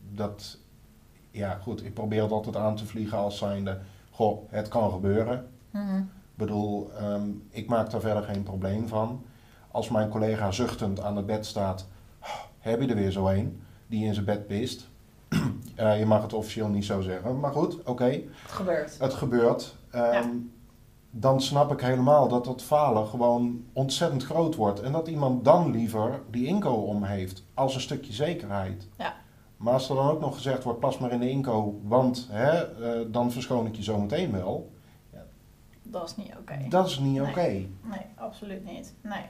[0.09, 0.57] dat.
[1.31, 3.77] Ja, goed, ik probeer het altijd aan te vliegen als zijnde.
[4.11, 5.47] Goh, het kan gebeuren.
[5.71, 5.97] Mhm.
[5.97, 9.23] Ik bedoel, ehm, ik maak daar verder geen probleem van.
[9.71, 11.87] Als mijn collega zuchtend aan het bed staat,
[12.59, 14.89] heb je er weer zo een die in zijn bed pist.
[15.99, 18.99] Je mag het officieel niet zo zeggen, maar goed, oké, Het gebeurt.
[18.99, 19.75] het gebeurt.
[19.91, 20.23] Ehm, Ja.
[21.13, 24.81] Dan snap ik helemaal dat dat falen gewoon ontzettend groot wordt.
[24.81, 28.87] En dat iemand dan liever die inko om heeft als een stukje zekerheid.
[28.97, 29.13] Ja.
[29.61, 32.51] Maar als er dan ook nog gezegd wordt, pas maar in de inko, want hè,
[32.51, 34.71] eh, dan verschoon ik je zo meteen wel.
[35.83, 36.65] Dat is niet oké.
[36.69, 37.29] Dat is niet Nee.
[37.29, 37.47] oké.
[37.81, 38.93] Nee, absoluut niet.
[39.01, 39.25] Nee.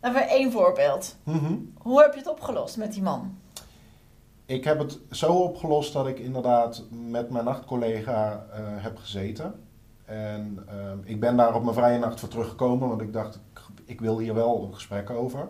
[0.00, 1.16] Even één voorbeeld.
[1.22, 1.54] Mhm.
[1.78, 3.38] Hoe heb je het opgelost met die man?
[4.46, 9.54] Ik heb het zo opgelost dat ik inderdaad met mijn nachtcollega eh, heb gezeten.
[10.04, 13.60] En ehm, ik ben daar op mijn vrije nacht voor teruggekomen, want ik dacht, ik,
[13.84, 15.48] ik wil hier wel een gesprek over.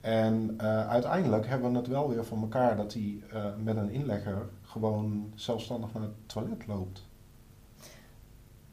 [0.00, 3.90] En eh, uiteindelijk hebben we het wel weer voor elkaar dat hij eh, met een
[3.90, 7.06] inlegger gewoon zelfstandig naar het toilet loopt.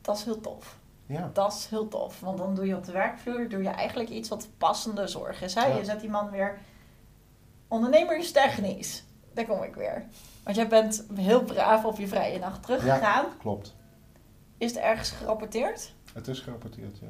[0.01, 0.77] Dat is heel tof.
[1.05, 2.19] Ja, Dat is heel tof.
[2.19, 5.53] Want dan doe je op de werkvloer doe je eigenlijk iets wat passende zorg is.
[5.53, 5.65] Hè?
[5.65, 5.75] Ja.
[5.75, 6.57] Je zet die man weer
[7.67, 9.03] ondernemerstechnisch.
[9.33, 10.05] Daar kom ik weer.
[10.43, 13.25] Want jij bent heel braaf op je vrije nacht teruggegaan.
[13.39, 13.75] klopt.
[14.57, 15.93] Is het ergens gerapporteerd?
[16.13, 17.07] Het is gerapporteerd, ja.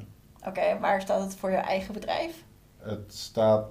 [0.48, 2.44] Oké, en waar staat het voor je eigen bedrijf?
[2.86, 3.68] Het staat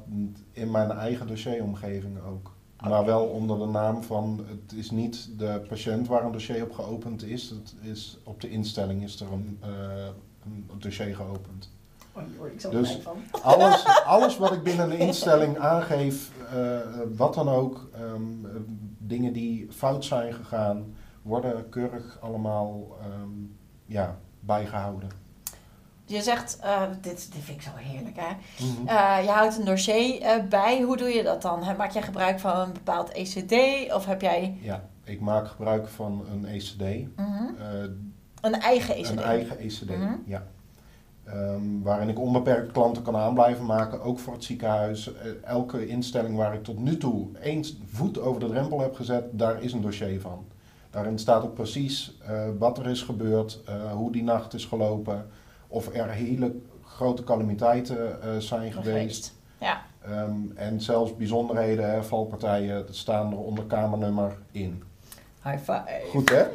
[0.51, 2.54] in mijn eigen dossieromgeving ook.
[2.89, 6.71] Maar wel onder de naam van, het is niet de patiënt waar een dossier op
[6.71, 7.49] geopend is.
[7.49, 10.06] Het is op de instelling is er een, eh,
[10.45, 11.69] een dossier geopend.
[12.13, 13.17] Oh, ik Dus- van.
[13.41, 16.80] Alles, alles wat ik binnen de instelling aangeef, eh,
[17.15, 18.51] wat dan ook, ehm, eh,
[18.97, 23.30] dingen die fout zijn gegaan, worden keurig allemaal ehm,
[23.86, 25.10] ja, bijgehouden.
[26.08, 28.36] Je zegt, eh, dit, dit vind ik zo heerlijk hè.
[28.65, 28.88] Mhm.
[28.88, 30.82] Eh, je houdt een dossier eh, bij.
[30.82, 31.60] Hoe doe je dat dan?
[31.78, 33.54] Maak jij gebruik van een bepaald ECD?
[33.94, 36.82] Of heb jij Ja, ik maak gebruik van een ECD.
[37.15, 37.44] mhm,
[38.41, 39.10] een eigen ECD?
[39.10, 40.13] Een eigen ECD, Mhm.
[40.26, 40.44] ja.
[41.24, 45.12] Ehm, waarin ik onbeperkt klanten kan aan blijven maken, ook voor het ziekenhuis.
[45.44, 49.62] Elke instelling waar ik tot nu toe één voet over de drempel heb gezet, daar
[49.63, 50.46] is een dossier van.
[50.89, 52.18] Daarin staat ook precies
[52.58, 53.62] wat er is gebeurd,
[53.94, 55.26] hoe die nacht is gelopen,
[55.76, 59.34] of er hele grote calamiteiten eh, zijn geweest.
[59.58, 59.82] Ja.
[60.02, 64.84] Ehm, en zelfs bijzonderheden, hè, valpartijen, dat staan er onder kamernummer in.
[65.44, 65.84] High five.
[66.10, 66.44] Goed hè?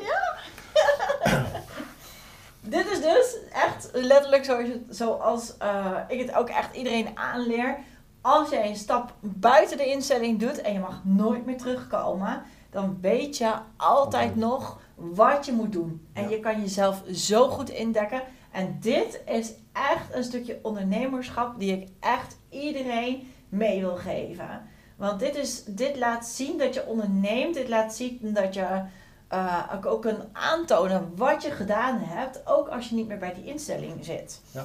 [2.60, 7.78] Dit is dus echt letterlijk zoals, je- zoals eh, ik het ook echt iedereen aanleer.
[8.20, 12.98] Als jij een stap buiten de instelling doet en je mag nooit meer terugkomen, dan
[13.00, 16.06] weet je altijd nog wat je moet doen.
[16.12, 16.28] En Ja.
[16.28, 18.22] je kan jezelf zo goed indekken.
[18.50, 24.62] En dit is echt een stukje ondernemerschap die ik echt iedereen mee wil geven.
[24.96, 27.54] Want dit, is, dit laat zien dat je onderneemt.
[27.54, 28.82] Dit laat zien dat je
[29.28, 32.46] eh, ook, kan aantonen wat je gedaan hebt.
[32.46, 34.40] Ook als je niet meer bij die instelling zit.
[34.50, 34.64] Ja.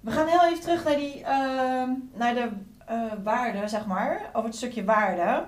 [0.00, 2.48] We gaan heel even terug naar, die, ehm, naar de
[2.86, 4.30] eh waarde, zeg maar.
[4.32, 5.44] Over het stukje waarde.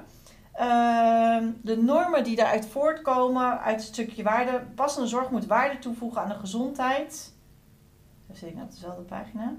[0.58, 4.62] Ehm, de normen die daaruit voortkomen, uit het stukje waarde.
[4.74, 7.32] Passende zorg moet waarde toevoegen aan de gezondheid.
[8.26, 9.52] Daar zit ik nou op dezelfde pagina.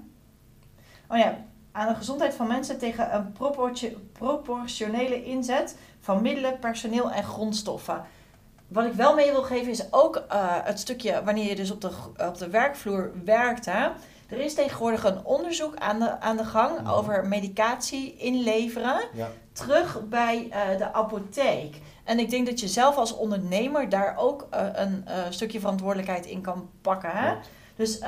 [1.08, 1.36] Oh ja,
[1.72, 8.04] aan de gezondheid van mensen tegen een proportio- proportionele inzet van middelen, personeel en grondstoffen.
[8.68, 11.80] Wat ik wel mee wil geven is ook eh, het stukje wanneer je dus op
[11.80, 11.90] de,
[12.28, 13.64] op de werkvloer werkt.
[13.64, 13.88] Hè.
[14.30, 16.90] Er is tegenwoordig een onderzoek aan de, aan de gang Ja.
[16.90, 19.28] over medicatie inleveren Ja.
[19.52, 21.80] terug bij eh, de apotheek.
[22.04, 26.26] En ik denk dat je zelf als ondernemer daar ook eh, een eh, stukje verantwoordelijkheid
[26.26, 27.10] in kan pakken.
[27.10, 27.34] Hè?
[27.76, 28.00] Dus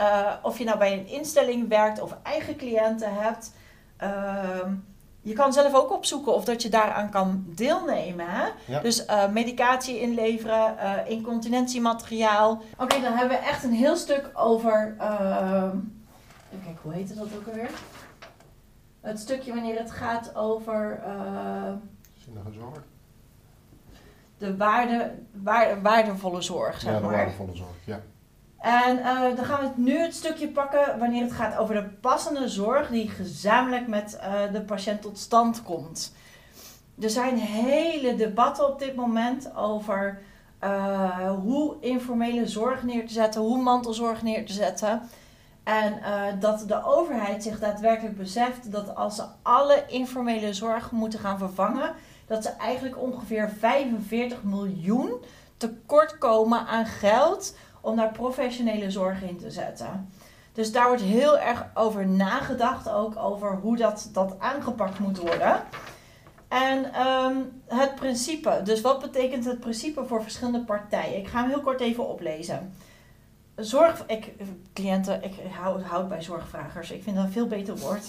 [0.42, 3.52] of je nou bij een instelling werkt of eigen cliënten hebt.
[3.96, 4.74] ehm,
[5.24, 8.26] je kan zelf ook opzoeken of dat je daaraan kan deelnemen.
[8.28, 8.80] Hè?
[8.80, 10.74] Dus medicatie inleveren,
[11.06, 12.62] incontinentiemateriaal.
[12.78, 14.96] Oké, dan hebben we echt een heel stuk over.
[16.52, 17.70] Even kijken, hoe heette dat ook alweer?
[19.00, 21.72] Het stukje wanneer het gaat over eh,
[22.14, 22.82] Zinnige zorg.
[24.38, 27.14] de waarde, waarde, waardevolle zorg, zeg ja, de maar.
[27.16, 27.76] waardevolle zorg.
[27.84, 28.00] Ja.
[28.58, 32.48] En eh, dan gaan we nu het stukje pakken wanneer het gaat over de passende
[32.48, 36.14] zorg die gezamenlijk met eh, de patiënt tot stand komt.
[37.00, 40.22] Er zijn hele debatten op dit moment over
[41.42, 45.02] hoe informele zorg neer te zetten, hoe mantelzorg neer te zetten.
[45.64, 51.18] En eh, dat de overheid zich daadwerkelijk beseft dat als ze alle informele zorg moeten
[51.18, 51.94] gaan vervangen,
[52.26, 55.12] dat ze eigenlijk ongeveer 45 miljoen
[55.56, 60.10] tekort komen aan geld om daar professionele zorg in te zetten.
[60.52, 65.62] Dus daar wordt heel erg over nagedacht, ook over hoe dat, dat aangepakt moet worden.
[66.48, 71.18] En ehm, het principe, dus wat betekent het principe voor verschillende partijen?
[71.18, 72.74] Ik ga hem heel kort even oplezen.
[73.56, 74.32] Zorg, ik,
[74.72, 78.04] cliënten, ik hou, houd bij zorgvragers, ik vind dat een veel beter woord.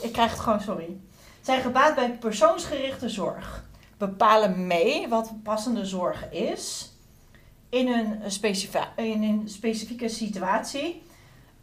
[0.00, 0.96] Ik krijg het gewoon, sorry.
[1.40, 3.64] Zijn gebaat bij persoonsgerichte zorg.
[3.98, 6.92] Bepalen mee wat passende zorg is
[7.68, 11.02] in een, specifa- in een specifieke situatie.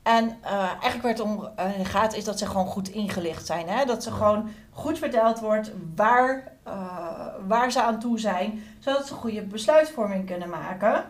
[0.04, 3.68] En eh, eigenlijk waar het om eh, gaat is dat ze gewoon goed ingelicht zijn.
[3.68, 3.86] Hè?
[3.86, 8.64] Dat ze gewoon goed verteld wordt waar, eh, waar ze aan toe zijn.
[8.80, 11.06] Zodat ze goede besluitvorming kunnen maken.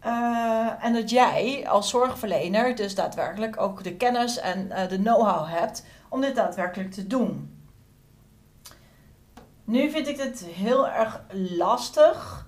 [0.00, 5.48] Eh, en dat jij als zorgverlener dus daadwerkelijk ook de kennis en eh, de know-how
[5.48, 7.58] hebt om dit daadwerkelijk te doen.
[9.64, 12.46] Nu vind ik het heel erg lastig.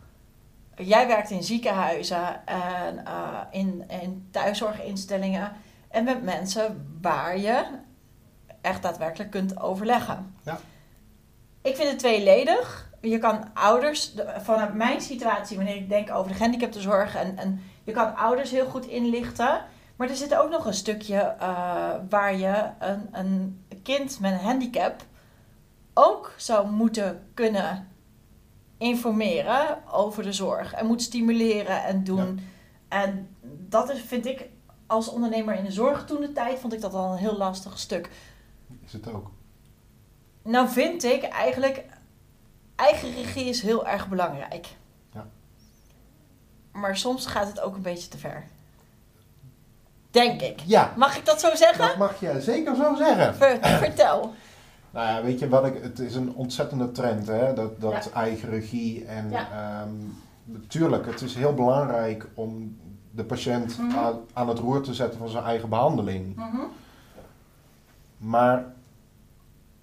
[0.77, 5.53] Jij werkt in ziekenhuizen en eh, in, in thuiszorginstellingen
[5.89, 7.65] en met mensen waar je
[8.61, 10.35] echt daadwerkelijk kunt overleggen.
[10.43, 10.59] Ja.
[11.63, 12.91] Ik vind het tweeledig.
[13.03, 17.61] Je kan ouders, de- vanuit mijn situatie, wanneer ik denk over de gehandicaptenzorg, en, en
[17.85, 19.65] je kan ouders heel goed inlichten.
[19.97, 24.39] Maar er zit ook nog een stukje eh, waar je een, een kind met een
[24.39, 25.05] handicap
[25.95, 27.89] ook zou moeten kunnen
[28.79, 30.73] informeren over de zorg.
[30.75, 32.41] En moet stimuleren en doen.
[32.89, 33.37] En
[33.69, 34.49] dat is, vind ik,
[34.87, 37.79] als ondernemer in de zorg toen de tijd, vond ik dat al een heel lastig
[37.79, 38.11] stuk.
[38.85, 39.31] Is het ook.
[40.45, 41.85] Nou vind ik eigenlijk,
[42.83, 44.67] eigen regie is heel erg belangrijk.
[45.13, 45.27] Ja.
[46.73, 48.45] Maar soms gaat het ook een beetje te ver.
[50.11, 50.61] Denk ik.
[50.61, 51.87] Ja, Mag ik dat zo zeggen?
[51.87, 53.35] dat mag je zeker zo zeggen.
[53.35, 54.21] Ver- vertel.
[54.93, 57.55] Nou ja, weet je wat ik, het is een ontzettende trend, hè?
[57.55, 58.21] Dat, dat Ja.
[58.21, 59.05] eigen regie.
[59.05, 59.49] En Ja.
[59.51, 59.95] ehm,
[60.45, 62.79] natuurlijk, het is heel belangrijk om
[63.11, 63.99] de patiënt Mhm.
[63.99, 66.37] aan, aan het roer te zetten van zijn eigen behandeling.
[66.37, 66.57] Mhm.
[68.19, 68.65] Maar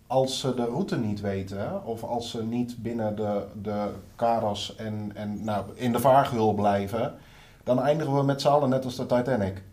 [0.10, 5.12] als ze de route niet weten, of als ze niet binnen de, de kaders en,
[5.14, 7.16] en nou, in de vaargeul blijven,
[7.64, 9.64] dan eindigen we met z'n allen net als de Titanic.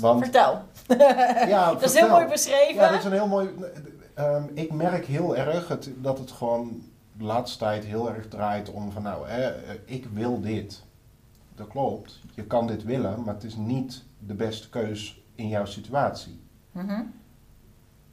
[0.00, 0.62] Want, Vertel.
[1.54, 2.74] ja, dat is heel mooi beschreven.
[2.74, 3.48] Ja, dat is een heel mooi.
[4.14, 6.82] ehm, ik merk heel erg het, dat het gewoon
[7.12, 10.82] de laatste tijd heel erg draait om van nou, hè, eh, ik wil dit.
[11.54, 12.20] Dat klopt.
[12.34, 16.40] Je kan dit willen, maar het is niet de beste keus in jouw situatie.
[16.72, 17.00] Mhm.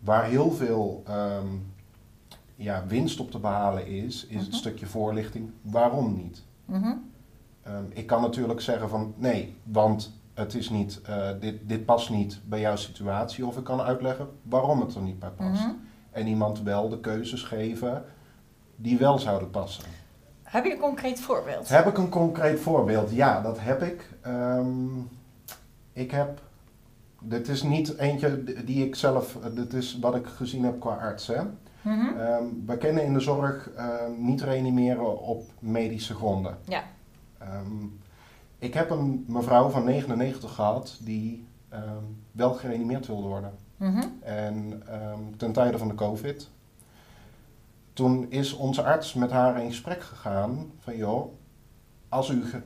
[0.04, 1.48] Waar heel veel ehm,
[2.56, 4.56] ja, winst op te behalen is, is het Mhm.
[4.58, 5.52] stukje voorlichting.
[5.62, 6.44] Waarom niet?
[6.66, 6.94] Mhm.
[7.64, 12.10] Ehm, ik kan natuurlijk zeggen van nee, want het is niet, eh, dit, dit past
[12.10, 13.46] niet bij jouw situatie.
[13.46, 15.62] Of ik kan uitleggen waarom het er niet bij past.
[15.66, 15.72] Mhm.
[16.12, 18.04] En iemand wel de keuzes geven
[18.76, 19.84] die wel zouden passen.
[20.44, 21.70] Heb je een concreet voorbeeld?
[21.70, 23.12] Heb ik een concreet voorbeeld?
[23.12, 24.10] Ja, dat heb ik.
[24.22, 24.98] Ehm,
[25.94, 26.42] ik heb.
[27.24, 29.38] Dit is niet eentje die ik zelf.
[29.54, 31.28] Dit is wat ik gezien heb qua arts.
[31.28, 31.42] Hè.
[31.82, 32.18] Mhm.
[32.20, 36.58] Ehm, we kennen in de zorg ehm, niet reanimeren op medische gronden.
[36.68, 36.84] Ja.
[37.38, 37.86] Ehm,
[38.58, 43.52] ik heb een mevrouw van 99 gehad die ehm, wel gereanimeerd wilde worden.
[43.78, 44.04] Mhm.
[44.24, 44.84] En
[45.38, 46.50] ten tijde van de COVID.
[47.94, 51.34] Toen is onze arts met haar in gesprek gegaan van joh,
[52.10, 52.62] als u ge-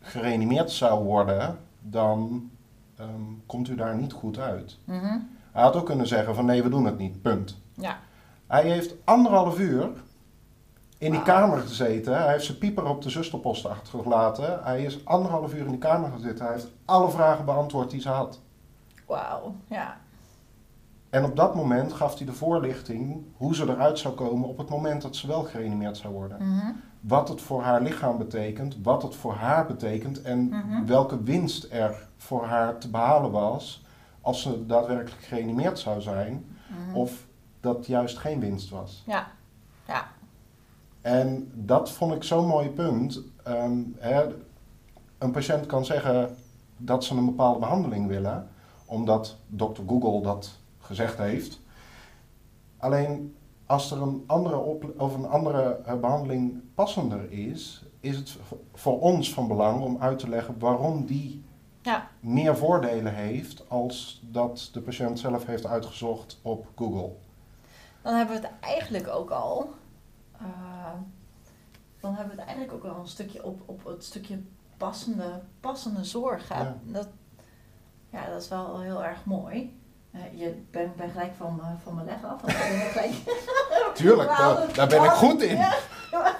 [0.00, 2.50] gereanimeerd zou worden, dan
[2.96, 3.10] ehm,
[3.46, 4.78] komt u daar niet goed uit.
[4.84, 5.18] Mhm.
[5.52, 7.60] Hij had ook kunnen zeggen van nee, we doen het niet, punt.
[7.74, 7.98] Ja.
[8.46, 9.88] Hij heeft anderhalf uur
[10.98, 12.22] in die kamer gezeten.
[12.22, 14.64] Hij heeft zijn pieper op de zusterpost achtergelaten.
[14.64, 16.44] Hij is anderhalf uur in die kamer gezeten.
[16.44, 18.40] Hij heeft alle vragen beantwoord die ze had.
[19.06, 19.54] Wauw.
[19.68, 19.96] Ja.
[21.10, 24.68] En op dat moment gaf hij de voorlichting hoe ze eruit zou komen op het
[24.68, 26.36] moment dat ze wel gereanimeerd zou worden.
[26.40, 26.70] Mhm.
[27.06, 30.84] Wat het voor haar lichaam betekent, wat het voor haar betekent en Mhm.
[30.86, 33.84] welke winst er voor haar te behalen was
[34.20, 36.96] als ze daadwerkelijk gereanimeerd zou zijn Mhm.
[36.96, 37.26] of
[37.60, 39.02] dat juist geen winst was.
[39.06, 39.26] Ja.
[39.86, 40.06] Ja.
[41.00, 43.20] En dat vond ik zo'n mooi punt.
[43.42, 44.26] Ehm, hè,
[45.18, 46.36] een patiënt kan zeggen
[46.76, 48.48] dat ze een bepaalde behandeling willen,
[48.86, 51.60] omdat dokter Google dat gezegd heeft.
[52.76, 53.34] Alleen
[53.66, 58.36] als er een andere, op, of een andere eh, behandeling passender is, is het
[58.74, 61.44] voor ons van belang om uit te leggen waarom die
[61.82, 62.08] Ja.
[62.20, 67.10] meer voordelen heeft als dat de patiënt zelf heeft uitgezocht op Google.
[68.02, 69.70] Dan hebben we het eigenlijk ook al.
[70.32, 70.46] eh,
[72.00, 74.42] dan hebben we het eigenlijk ook al een stukje op, op het stukje
[74.76, 76.48] passende, passende zorg.
[76.48, 76.76] Ja.
[76.84, 77.08] Dat,
[78.10, 79.78] ja, dat is wel heel erg mooi.
[80.14, 82.40] Eh, je bent ben gelijk van, me- van mijn leg af.
[82.40, 83.12] want ik ben gelijk,
[83.94, 85.56] Tuurlijk, daar, daar ben ik goed in.
[85.56, 85.72] Ja.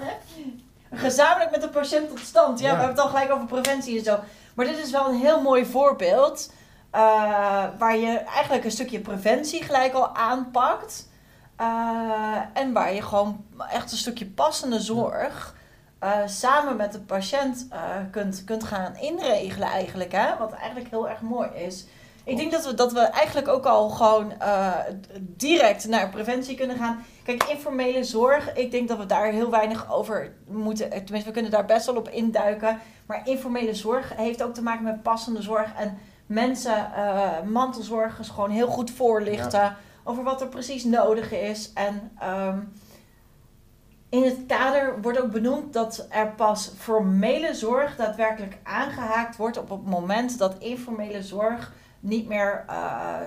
[0.92, 2.60] Gezamenlijk met de patiënt tot stand.
[2.60, 2.72] Ja, Ja.
[2.74, 4.18] we hebben het al gelijk over preventie en zo.
[4.54, 6.52] Maar dit is wel een heel mooi voorbeeld.
[6.90, 7.00] eh,
[7.78, 11.08] waar je eigenlijk een stukje preventie gelijk al aanpakt.
[11.56, 15.54] Eh, en waar je gewoon echt een stukje passende zorg
[15.98, 17.78] eh, samen met de patiënt eh,
[18.10, 20.12] kunt, kunt gaan inregelen eigenlijk.
[20.12, 20.36] Hè?
[20.38, 21.86] Wat eigenlijk heel erg mooi is.
[22.24, 24.72] Ik denk dat we, dat we eigenlijk ook al gewoon eh,
[25.20, 27.04] direct naar preventie kunnen gaan.
[27.24, 30.90] Kijk, informele zorg, ik denk dat we daar heel weinig over moeten.
[30.90, 32.80] Tenminste, we kunnen daar best wel op induiken.
[33.06, 35.74] Maar informele zorg heeft ook te maken met passende zorg.
[35.74, 41.72] En mensen, eh, mantelzorgers, gewoon heel goed voorlichten over wat er precies nodig is.
[41.72, 42.58] En ehm,
[44.08, 49.70] in het kader wordt ook benoemd dat er pas formele zorg daadwerkelijk aangehaakt wordt op
[49.70, 51.72] het moment dat informele zorg
[52.04, 53.20] niet meer eh,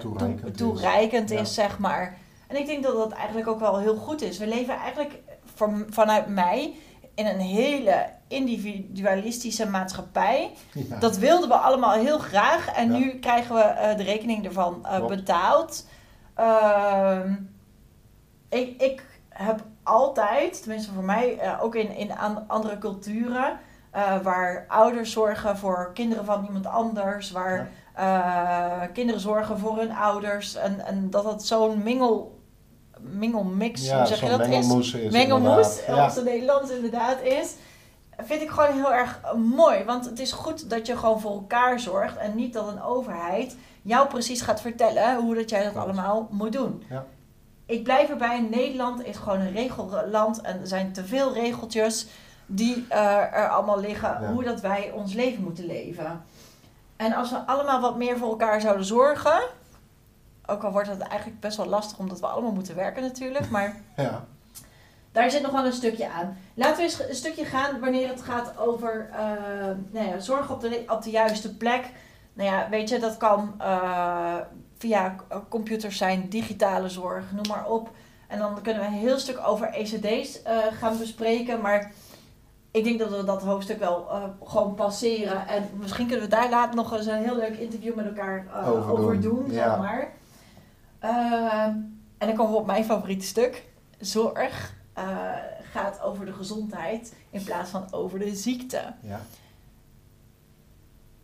[0.56, 1.54] Toereikend toe- is.
[1.54, 2.18] zeg maar.
[2.48, 4.38] En ik denk dat dat eigenlijk ook wel heel goed is.
[4.38, 5.20] We leven eigenlijk
[5.56, 6.76] van, vanuit mij
[7.16, 10.52] in een hele individualistische maatschappij.
[10.74, 10.98] Ja.
[11.00, 12.68] Dat wilden we allemaal heel graag.
[12.76, 12.98] En Ja.
[12.98, 15.86] nu krijgen we eh, de rekening ervan eh, betaald.
[16.34, 17.34] Ehm,
[18.50, 22.12] ik, ik heb altijd, tenminste voor mij, ook in, in
[22.48, 23.60] andere culturen,
[24.24, 30.56] waar ouders zorgen voor kinderen van iemand anders, waar eh, kinderen zorgen voor hun ouders.
[30.56, 32.40] En, en dat het zo'n mingel,
[33.00, 34.48] mingelmix, Ja, hoe zeg je dat is?
[34.48, 35.12] mengelmoes is.
[35.12, 37.54] mengelmoes, het Nederlands inderdaad is,
[38.18, 39.84] vind ik gewoon heel erg eh, mooi.
[39.84, 43.56] Want het is goed dat je gewoon voor elkaar zorgt en niet dat een overheid
[43.82, 46.84] jou precies gaat vertellen hoe dat jij dat allemaal moet doen.
[46.90, 47.06] Ja.
[47.66, 52.08] Ik blijf erbij, Nederland is gewoon een regelland en er zijn te veel regeltjes
[52.46, 54.32] die eh, er allemaal liggen Ja.
[54.32, 56.22] hoe dat wij ons leven moeten leven.
[56.98, 59.42] En als we allemaal wat meer voor elkaar zouden zorgen,
[60.46, 63.76] ook al wordt het eigenlijk best wel lastig omdat we allemaal moeten werken natuurlijk, maar
[63.96, 64.26] Ja,
[65.18, 66.38] daar zit nog wel een stukje aan.
[66.54, 69.18] Laten we eens een stukje gaan wanneer het gaat over uh,
[69.92, 71.90] nou ja, zorg op de, op de juiste plek.
[72.34, 74.36] Nou ja, weet je, dat kan uh,
[74.78, 75.16] via
[75.50, 77.90] computers zijn, digitale zorg, noem maar op.
[78.28, 81.62] En dan kunnen we een heel stuk over ECD's uh, gaan bespreken.
[81.62, 81.92] Maar
[82.78, 85.48] ik denk dat we dat hoofdstuk wel uh, gewoon passeren.
[85.48, 88.70] En misschien kunnen we daar later nog eens een heel leuk interview met elkaar uh,
[88.70, 89.46] over, over doen.
[89.52, 90.12] Zeg maar.
[92.18, 93.64] en dan komen we op mijn favoriete stuk.
[94.00, 94.76] Zorg
[95.72, 98.94] gaat over de gezondheid in plaats van over de ziekte.
[99.02, 99.22] Ja.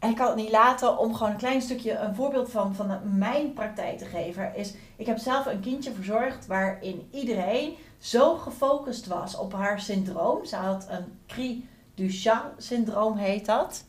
[0.03, 2.99] En ik kan het niet laten om gewoon een klein stukje een voorbeeld van, van
[3.03, 4.55] mijn praktijk te geven.
[4.55, 10.45] Is, ik heb zelf een kindje verzorgd waarin iedereen zo gefocust was op haar syndroom.
[10.45, 13.83] Ze had een Cri-Duchamp syndroom heet dat.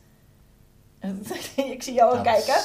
[1.55, 2.55] ik zie jou al kijken.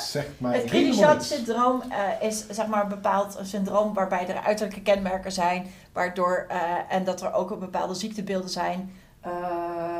[0.43, 5.67] het Cri-Duchamp syndroom uh, is zeg maar een bepaald syndroom waarbij er uiterlijke kenmerken zijn.
[5.93, 8.93] Waardoor, uh, en dat er ook bepaalde ziektebeelden zijn.
[9.27, 10.00] Uh,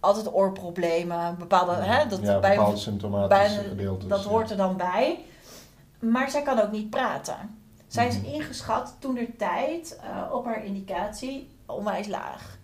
[0.00, 4.08] altijd oorproblemen, bepaalde, hè, dat, ja, bij, bepaalde symptomatische gedeeltes.
[4.08, 5.24] Dat hoort er dan bij.
[5.98, 7.58] Maar zij kan ook niet praten.
[7.86, 8.26] Zij is mhm.
[8.26, 12.58] ingeschat toen de tijd uh, op haar indicatie onwijs laag.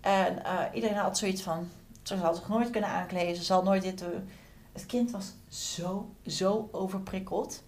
[0.00, 1.68] En uh, iedereen had zoiets van,
[2.02, 4.28] ze zal zich nooit kunnen aankleden, ze zal nooit dit doen.
[4.72, 7.62] Het kind was zo, zo overprikkeld.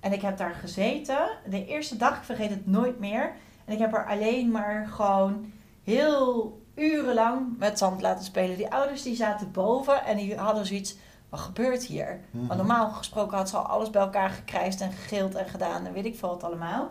[0.00, 1.28] En ik heb daar gezeten.
[1.48, 3.32] De eerste dag, ik vergeet het nooit meer.
[3.64, 5.52] En ik heb haar alleen maar gewoon
[5.82, 8.56] heel urenlang met zand laten spelen.
[8.56, 10.96] Die ouders die zaten boven en die hadden zoiets,
[11.28, 12.20] wat gebeurt hier?
[12.30, 15.86] Mm Want normaal gesproken had ze al alles bij elkaar gekrijsd en gegild en gedaan
[15.86, 16.90] en weet ik veel wat allemaal.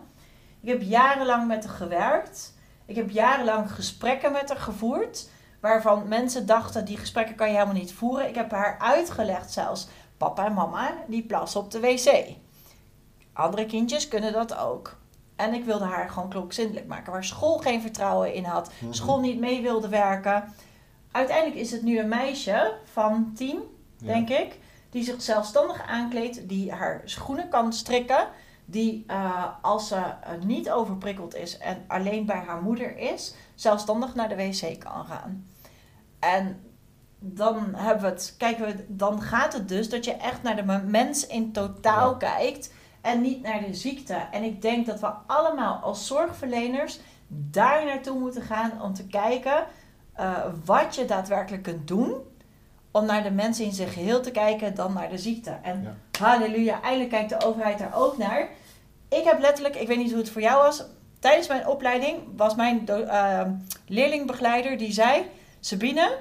[0.61, 2.53] Ik heb jarenlang met haar gewerkt.
[2.85, 5.29] Ik heb jarenlang gesprekken met haar gevoerd.
[5.59, 8.27] Waarvan mensen dachten, die gesprekken kan je helemaal niet voeren.
[8.27, 12.35] Ik heb haar uitgelegd zelfs, papa en mama, die plassen op de wc.
[13.33, 14.97] Andere kindjes kunnen dat ook.
[15.35, 17.11] En ik wilde haar gewoon klokzindelijk maken.
[17.11, 18.71] Waar school geen vertrouwen in had.
[18.79, 18.93] Mhm.
[18.93, 20.53] School niet mee wilde werken.
[21.11, 23.59] Uiteindelijk is het nu een meisje van tien,
[23.97, 24.59] denk ik.
[24.89, 26.49] Die zich zelfstandig aankleedt.
[26.49, 28.27] Die haar schoenen kan strikken.
[28.65, 33.35] Die uh, als ze uh, niet overprikkeld is en alleen bij haar moeder is.
[33.55, 35.45] Zelfstandig naar de wc kan gaan.
[36.19, 36.61] En
[37.19, 40.81] dan hebben we het, kijken we, dan gaat het dus dat je echt naar de
[40.85, 42.17] mens in totaal ja.
[42.17, 42.71] kijkt
[43.03, 44.13] en niet naar de ziekte.
[44.31, 49.65] En ik denk dat we allemaal als zorgverleners daar naartoe moeten gaan om te kijken
[50.19, 52.15] uh, wat je daadwerkelijk kunt doen.
[52.91, 55.57] Om naar de mensen in zijn geheel te kijken dan naar de ziekte.
[55.61, 58.49] En halleluja, eindelijk kijkt de overheid daar ook naar.
[59.09, 60.83] Ik heb letterlijk, ik weet niet hoe het voor jou was.
[61.19, 63.41] Tijdens mijn opleiding was mijn uh,
[63.87, 65.25] leerlingbegeleider die zei:
[65.59, 66.17] Sabine,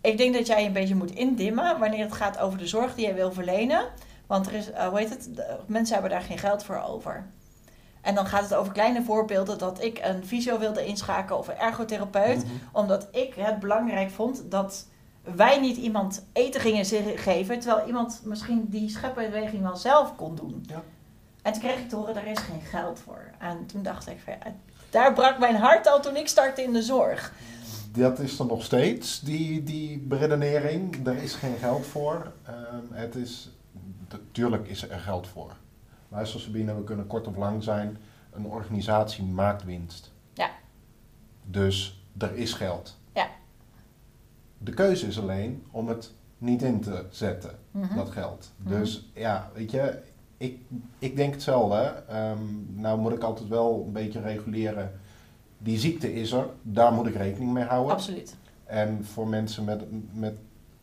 [0.00, 3.04] ik denk dat jij een beetje moet indimmen wanneer het gaat over de zorg die
[3.04, 3.84] jij wil verlenen.
[4.28, 5.28] Want er is, uh, hoe heet het,
[5.66, 7.26] mensen hebben daar geen geld voor over.
[8.00, 11.58] En dan gaat het over kleine voorbeelden dat ik een fysio wilde inschakelen of een
[11.58, 12.44] ergotherapeut.
[12.44, 12.52] Mhm.
[12.72, 14.86] Omdat ik het belangrijk vond dat
[15.22, 16.84] wij niet iemand eten gingen
[17.18, 17.58] geven.
[17.58, 20.64] Terwijl iemand misschien die schepbeweging wel zelf kon doen.
[20.66, 20.82] Ja.
[21.42, 23.30] En toen kreeg ik te horen, daar is geen geld voor.
[23.38, 24.54] En toen dacht ik, van, ja,
[24.90, 27.32] daar brak mijn hart al toen ik startte in de zorg.
[27.92, 31.06] Dat is er nog steeds, die, die beredenering.
[31.06, 32.32] Er is geen geld voor.
[32.48, 33.50] Um, het is
[34.10, 35.56] natuurlijk is er geld voor.
[36.08, 37.96] Luister Sabine, we kunnen kort of lang zijn.
[38.30, 40.12] Een organisatie maakt winst.
[40.32, 40.50] Ja.
[41.44, 42.98] Dus er is geld.
[43.12, 43.28] Ja.
[44.58, 47.96] De keuze is alleen om het niet in te zetten, mhm.
[47.96, 48.52] dat geld.
[48.56, 48.68] Mhm.
[48.68, 50.02] Dus ja, weet je,
[50.36, 50.60] ik,
[50.98, 52.02] ik denk hetzelfde.
[52.12, 55.00] Um, nou moet ik altijd wel een beetje reguleren.
[55.58, 57.92] Die ziekte is er, daar moet ik rekening mee houden.
[57.92, 58.36] Absoluut.
[58.64, 60.34] En voor mensen met, met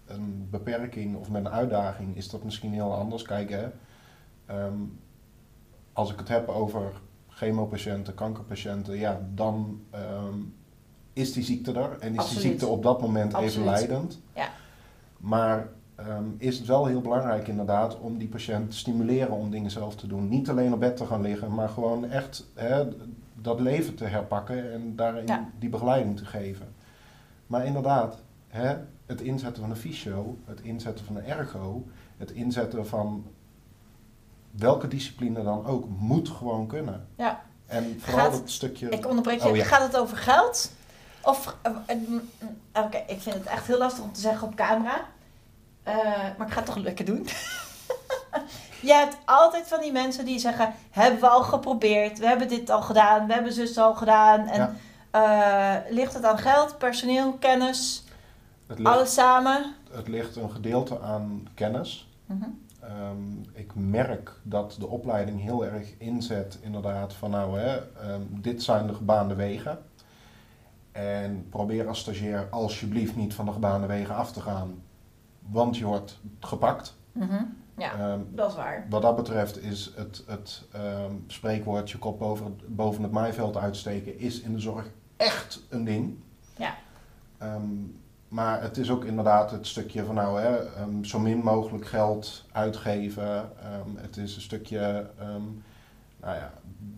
[0.06, 3.24] een beperking of met een uitdaging is dat misschien heel anders.
[3.24, 3.74] kijken.
[4.52, 5.00] um,
[5.94, 6.92] als ik het heb over
[7.28, 9.82] chemopatiënten, kankerpatiënten, ja, dan
[10.26, 10.54] um,
[11.14, 12.42] is die ziekte er en is Absoluut.
[12.42, 13.52] die ziekte op dat moment Absoluut.
[13.52, 14.22] even leidend.
[14.34, 14.50] Ja.
[15.18, 15.68] Maar
[16.00, 19.96] um, is het wel heel belangrijk inderdaad om die patiënt te stimuleren om dingen zelf
[19.96, 20.30] te doen.
[20.30, 22.88] Niet alleen op bed te gaan liggen, maar gewoon echt hè,
[23.34, 25.50] dat leven te herpakken en daarin ja.
[25.60, 26.68] die begeleiding te geven.
[27.48, 28.76] Maar inderdaad, hè,
[29.06, 31.88] het inzetten van een fysio, het inzetten van een ergo,
[32.18, 33.26] het inzetten van
[34.52, 37.08] welke discipline dan ook, moet gewoon kunnen.
[37.16, 37.44] Ja.
[37.66, 38.90] En vooral het stukje...
[38.90, 40.72] Ik onderbreek je, oh, gaat het over geld?
[41.22, 45.06] Of, uh, uh, oké, ik vind het echt heel lastig om te zeggen op camera.
[45.88, 45.96] Uh,
[46.38, 47.28] maar ik ga het toch lekker doen.
[48.90, 52.70] je hebt altijd van die mensen die zeggen, hebben we al geprobeerd, we hebben dit
[52.70, 54.48] al gedaan, we hebben zus al gedaan.
[54.48, 54.78] En
[55.12, 55.84] ja.
[55.90, 58.05] ligt het aan geld, personeel, kennis?
[58.68, 59.76] Ligt, Alles samen?
[59.92, 62.10] Het ligt een gedeelte aan kennis.
[62.26, 62.60] Mm -hmm.
[63.10, 67.78] um, ik merk dat de opleiding heel erg inzet inderdaad van nou hè,
[68.14, 69.80] um, dit zijn de gebaande wegen.
[70.92, 74.82] En probeer als stagiair alsjeblieft niet van de gebaande wegen af te gaan,
[75.40, 76.96] want je wordt gepakt.
[77.12, 77.44] Mhm.
[77.78, 78.86] Ja, Ehm, dat is waar.
[78.90, 84.40] wat dat betreft is het, het ehm, spreekwoordje kop boven, boven het maaiveld uitsteken is
[84.42, 86.18] in de zorg echt een ding.
[86.58, 86.76] Ja.
[87.38, 87.64] Ehm,
[88.36, 92.46] maar het is ook inderdaad het stukje van nou, hè, ehm, zo min mogelijk geld
[92.52, 93.50] uitgeven.
[93.62, 95.42] Ehm, het is een stukje, ehm,
[96.22, 96.54] nou ja,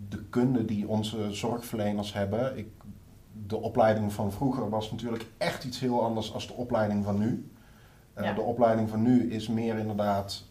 [0.08, 2.58] de kunde die onze zorgverleners hebben.
[2.58, 2.66] Ik,
[3.46, 7.50] de opleiding van vroeger was natuurlijk echt iets heel anders dan de opleiding van nu.
[8.14, 8.32] Eh, Ja.
[8.32, 10.44] De opleiding van nu is meer inderdaad,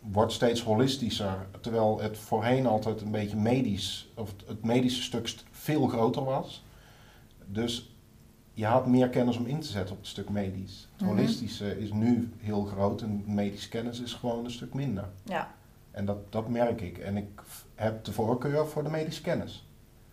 [0.00, 1.46] wordt steeds holistischer.
[1.60, 6.64] Terwijl het voorheen altijd een beetje medisch, of het- medische stuk st- veel groter was.
[7.46, 7.93] Dus
[8.54, 10.88] je had meer kennis om in te zetten op het stuk medisch.
[10.92, 11.10] Het Mhm.
[11.10, 15.04] holistische is nu heel groot en medische kennis is gewoon een stuk minder.
[15.22, 15.48] Ja,
[15.90, 16.98] En dat, dat merk ik.
[16.98, 17.42] En ik
[17.74, 19.68] heb de voorkeur voor de medische kennis.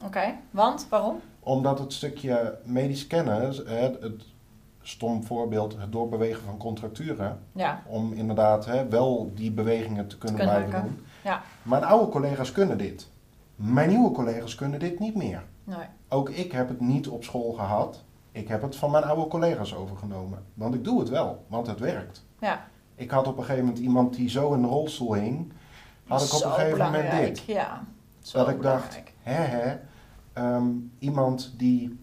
[0.06, 0.34] oké.
[0.52, 1.20] Want, waarom?
[1.40, 4.24] Omdat het stukje medische kennis, het, het
[4.82, 10.40] stom voorbeeld, het doorbewegen van contracturen, Ja, om inderdaad hè, wel die bewegingen te kunnen,
[10.40, 10.96] kunnen blijven maken.
[10.96, 11.06] doen.
[11.24, 11.42] Ja.
[11.64, 13.08] Mijn oude collega's kunnen dit.
[13.56, 15.44] Mijn nieuwe collega's kunnen dit niet meer.
[15.64, 15.78] nee.
[16.10, 18.04] Ook ik heb het niet op school gehad.
[18.32, 20.44] Ik heb het van mijn oude collega's overgenomen.
[20.54, 22.24] Want ik doe het wel, want het werkt.
[22.40, 25.52] Ja, Ik had op een gegeven moment iemand die zo in de rolstoel hing.
[26.08, 27.40] Had ik op een gegeven moment dit.
[27.40, 27.84] Ja,
[28.22, 28.94] zo Dat ik belangrijk.
[28.94, 29.78] dacht, hè hè,
[30.34, 30.68] ehm,
[31.00, 32.00] iemand die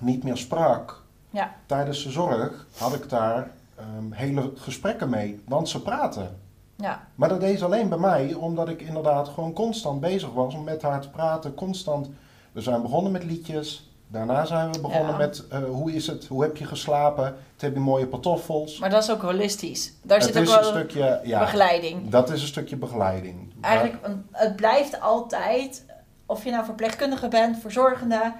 [0.00, 1.54] niet meer sprak Ja.
[1.66, 5.42] tijdens de zorg, had ik daar ehm, hele gesprekken mee.
[5.48, 6.38] Want ze praten.
[6.76, 10.54] Ja, Maar dat deed ze alleen bij mij, omdat ik inderdaad gewoon constant bezig was
[10.54, 11.54] om met haar te praten.
[11.54, 12.08] Constant.
[12.52, 13.91] We zijn begonnen met liedjes.
[14.12, 15.16] Daarna zijn we begonnen Ja.
[15.16, 18.78] met eh, hoe is het, hoe heb je geslapen, het heb je mooie pantoffels.
[18.78, 19.92] maar dat is ook holistisch.
[20.02, 22.08] Daar het zit ook is wel een stukje, ja, begeleiding.
[22.08, 23.52] dat is een stukje begeleiding.
[23.60, 25.84] Eigenlijk, een- het blijft altijd,
[26.26, 28.32] of je nou verpleegkundige bent, verzorgende.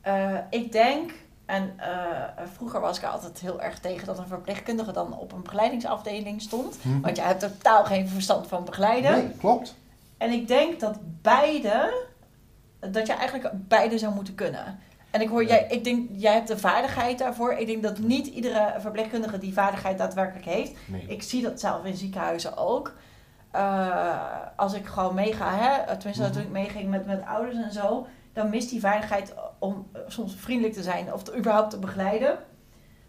[0.00, 1.12] eh, ik denk,
[1.46, 1.88] en eh,
[2.54, 6.76] vroeger was ik altijd heel erg tegen dat een verpleegkundige dan op een begeleidingsafdeling stond.
[6.82, 7.00] Hm.
[7.00, 9.12] Want jij hebt totaal geen verstand van begeleiden.
[9.12, 9.74] Nee, klopt.
[10.18, 11.92] En ik denk dat beide,
[12.90, 14.78] dat je eigenlijk beide zou moeten kunnen.
[15.12, 17.52] En ik hoor, jij, ik denk, jij hebt de vaardigheid daarvoor.
[17.52, 20.72] Ik denk dat niet iedere verpleegkundige die vaardigheid daadwerkelijk heeft.
[20.86, 21.04] Nee.
[21.08, 22.92] Ik zie dat zelf in ziekenhuizen ook.
[23.50, 26.32] Eh, als ik gewoon meega, hè, tenminste Mhm.
[26.32, 30.74] toen ik meeging met, met ouders en zo, dan mist die vaardigheid om soms vriendelijk
[30.74, 32.38] te zijn of te, überhaupt te begeleiden.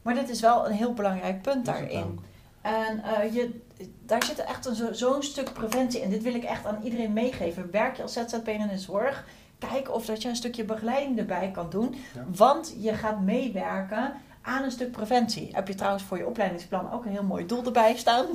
[0.01, 2.19] Maar dit is wel een heel belangrijk punt daarin.
[2.61, 3.61] En eh, je,
[4.05, 6.09] daar zit echt zo- zo'n stuk preventie in.
[6.09, 7.71] Dit wil ik echt aan iedereen meegeven.
[7.71, 9.25] Werk je als ZZP'er in de zorg,
[9.69, 11.95] kijk of dat je een stukje begeleiding erbij kan doen.
[12.13, 12.23] Ja.
[12.35, 15.49] Want je gaat meewerken aan een stuk preventie.
[15.51, 18.25] Heb je trouwens voor je opleidingsplan ook een heel mooi doel erbij staan?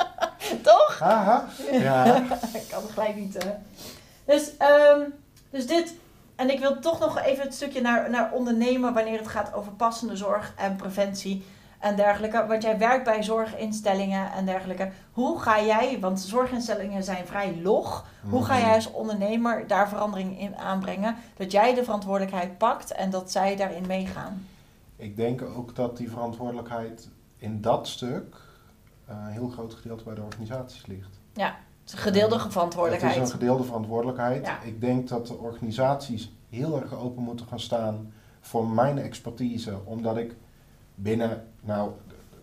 [0.62, 0.96] Toch?
[1.72, 2.16] Ja.
[2.60, 3.36] ik kan het gelijk niet.
[3.36, 3.50] eh.
[4.24, 5.00] Dus, ehm,
[5.50, 5.94] dus dit.
[6.36, 9.72] En ik wil toch nog even het stukje naar, naar ondernemen wanneer het gaat over
[9.72, 11.44] passende zorg en preventie
[11.82, 12.44] en dergelijke.
[12.48, 14.90] Want jij werkt bij zorginstellingen en dergelijke.
[15.12, 18.06] Hoe ga jij, want zorginstellingen zijn vrij log.
[18.28, 18.62] Hoe ga Mhm.
[18.66, 21.16] jij als ondernemer daar verandering in aanbrengen?
[21.36, 24.46] Dat jij de verantwoordelijkheid pakt en dat zij daarin meegaan.
[24.96, 28.36] Ik denk ook dat die verantwoordelijkheid in dat stuk
[29.06, 31.20] eh, een heel groot gedeelte bij de organisaties ligt.
[31.34, 31.52] Het
[31.86, 33.16] is een gedeelde Het verantwoordelijkheid.
[33.16, 34.46] is een gedeelde verantwoordelijkheid.
[34.46, 34.60] Ja.
[34.62, 39.78] Ik denk dat de organisaties heel erg open moeten gaan staan voor mijn expertise.
[39.84, 40.34] Omdat ik
[41.02, 41.90] binnen, nou,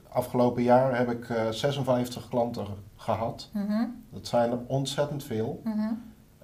[0.10, 3.49] afgelopen jaar heb ik eh, 56 klanten gehad.
[3.53, 5.62] Mhm, Dat zijn er ontzettend veel.
[5.64, 5.93] mhm.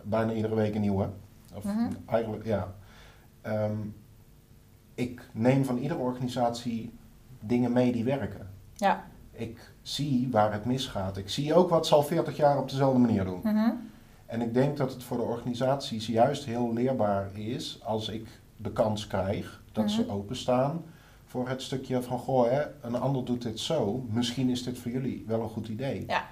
[0.03, 1.09] Bijna iedere week een nieuwe.
[1.55, 1.91] Of Mhm.
[2.05, 2.73] eigenlijk, ja.
[3.41, 3.77] Ehm,
[4.93, 6.93] ik neem van iedere organisatie
[7.39, 8.49] dingen mee die werken.
[8.73, 9.03] Ja.
[9.31, 11.17] Ik zie waar het misgaat.
[11.17, 13.41] Ik zie ook wat ze al 40 jaar op dezelfde manier doen.
[14.25, 18.71] En ik denk dat het voor de organisaties juist heel leerbaar is als ik de
[18.71, 20.83] kans krijg dat ze openstaan
[21.25, 24.91] voor het stukje van goh, hè, een ander doet dit zo, misschien is dit voor
[24.91, 26.03] jullie wel een goed idee.
[26.07, 26.25] Ja.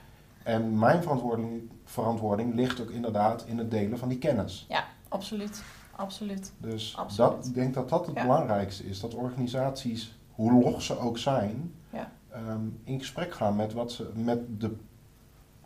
[0.43, 4.67] En mijn verantwoording, verantwoording ligt ook inderdaad in het delen van die kennis.
[5.09, 5.63] Absoluut.
[5.95, 6.53] Absoluut.
[6.57, 7.31] Dus Absoluut.
[7.31, 8.21] dat, ik denk dat dat het Ja.
[8.21, 8.99] belangrijkste is.
[8.99, 12.11] Dat organisaties, hoe log ze ook zijn, Ja.
[12.31, 14.75] ehm, in gesprek gaan met, wat ze, met de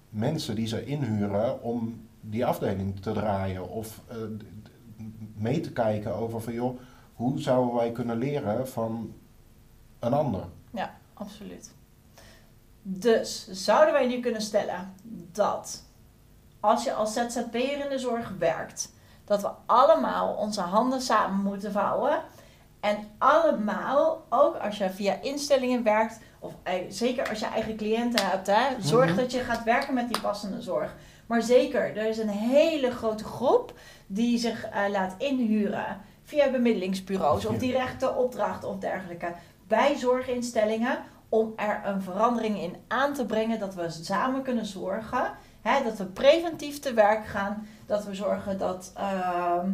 [0.09, 3.69] mensen die ze inhuren om die afdeling te draaien.
[3.69, 4.17] Of eh,
[5.35, 6.79] mee te kijken over van joh,
[7.17, 9.13] hoe zouden wij kunnen leren van
[9.99, 10.43] een ander.
[11.13, 11.71] Absoluut.
[12.81, 14.93] Dus zouden wij nu kunnen stellen
[15.31, 15.83] dat
[16.59, 18.93] als je als ZZP'er in de zorg werkt,
[19.25, 22.21] dat we allemaal onze handen samen moeten vouwen.
[22.79, 28.25] En allemaal, ook als je via instellingen werkt, of ei- zeker als je eigen cliënten
[28.29, 29.15] hebt, hè, zorg Mhm.
[29.19, 30.95] dat je gaat werken met die passende zorg.
[31.25, 33.73] Maar zeker, er is een hele grote groep
[34.07, 35.97] die zich eh, laat inhuren
[36.27, 39.33] via bemiddelingsbureaus of directe opdrachten of dergelijke
[39.67, 40.97] bij zorginstellingen
[41.29, 45.31] om er een verandering in aan te brengen dat we samen kunnen zorgen.
[45.61, 47.67] Hè, dat we preventief te werk gaan.
[47.85, 49.71] Dat we zorgen dat, ehm,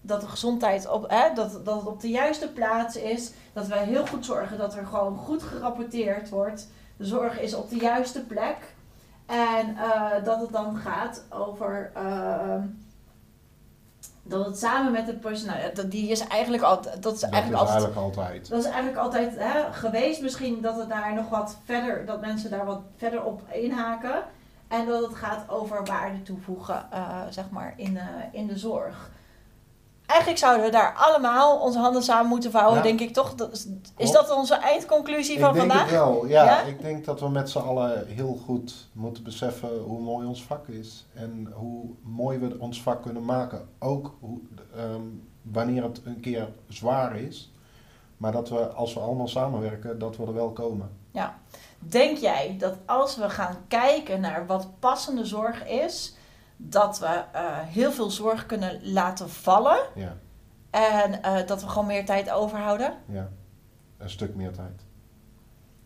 [0.00, 3.32] dat de gezondheid op, hè, dat, dat het op de juiste plaats is.
[3.52, 6.68] Dat we heel goed zorgen dat er gewoon goed gerapporteerd wordt.
[6.96, 8.56] De zorg is op de juiste plek.
[9.26, 11.90] En eh, dat het dan gaat over.
[11.94, 12.62] ehm,
[14.22, 15.56] dat het samen met het personeel.
[15.56, 17.02] ja, dat- Die is eigenlijk altijd.
[17.02, 17.94] Dat is Dat eigenlijk is altijd.
[17.94, 18.48] eigenlijk altijd.
[18.48, 20.22] Dat is eigenlijk altijd hè, geweest.
[20.22, 22.06] Misschien dat het daar nog wat verder.
[22.06, 24.22] Dat mensen daar wat verder op inhaken.
[24.68, 29.10] En dat het gaat over waarde toevoegen, eh, zeg maar, in, eh, in de zorg.
[30.10, 32.82] Eigenlijk zouden we daar allemaal onze handen samen moeten vouwen, Ja.
[32.82, 33.34] denk ik toch?
[33.96, 35.90] Is, dat onze eindconclusie van ik denk vandaag?
[35.90, 36.62] het wel, ja, Ja?
[36.62, 40.68] Ik denk dat we met z'n allen heel goed moeten beseffen hoe mooi ons vak
[40.68, 41.06] is.
[41.14, 43.68] En hoe mooi we ons vak kunnen maken.
[43.78, 44.38] Ook hoe,
[44.76, 45.02] ehm,
[45.42, 47.52] wanneer het een keer zwaar is.
[48.16, 50.98] Maar dat we, als we allemaal samenwerken, dat we er wel komen.
[51.88, 56.14] Denk jij dat als we gaan kijken naar wat passende zorg is,
[56.62, 60.16] dat we eh, heel veel zorg kunnen laten vallen Ja,
[60.70, 62.94] en eh, dat we gewoon meer tijd overhouden?
[63.06, 63.28] ja.
[63.98, 64.82] Een stuk meer tijd.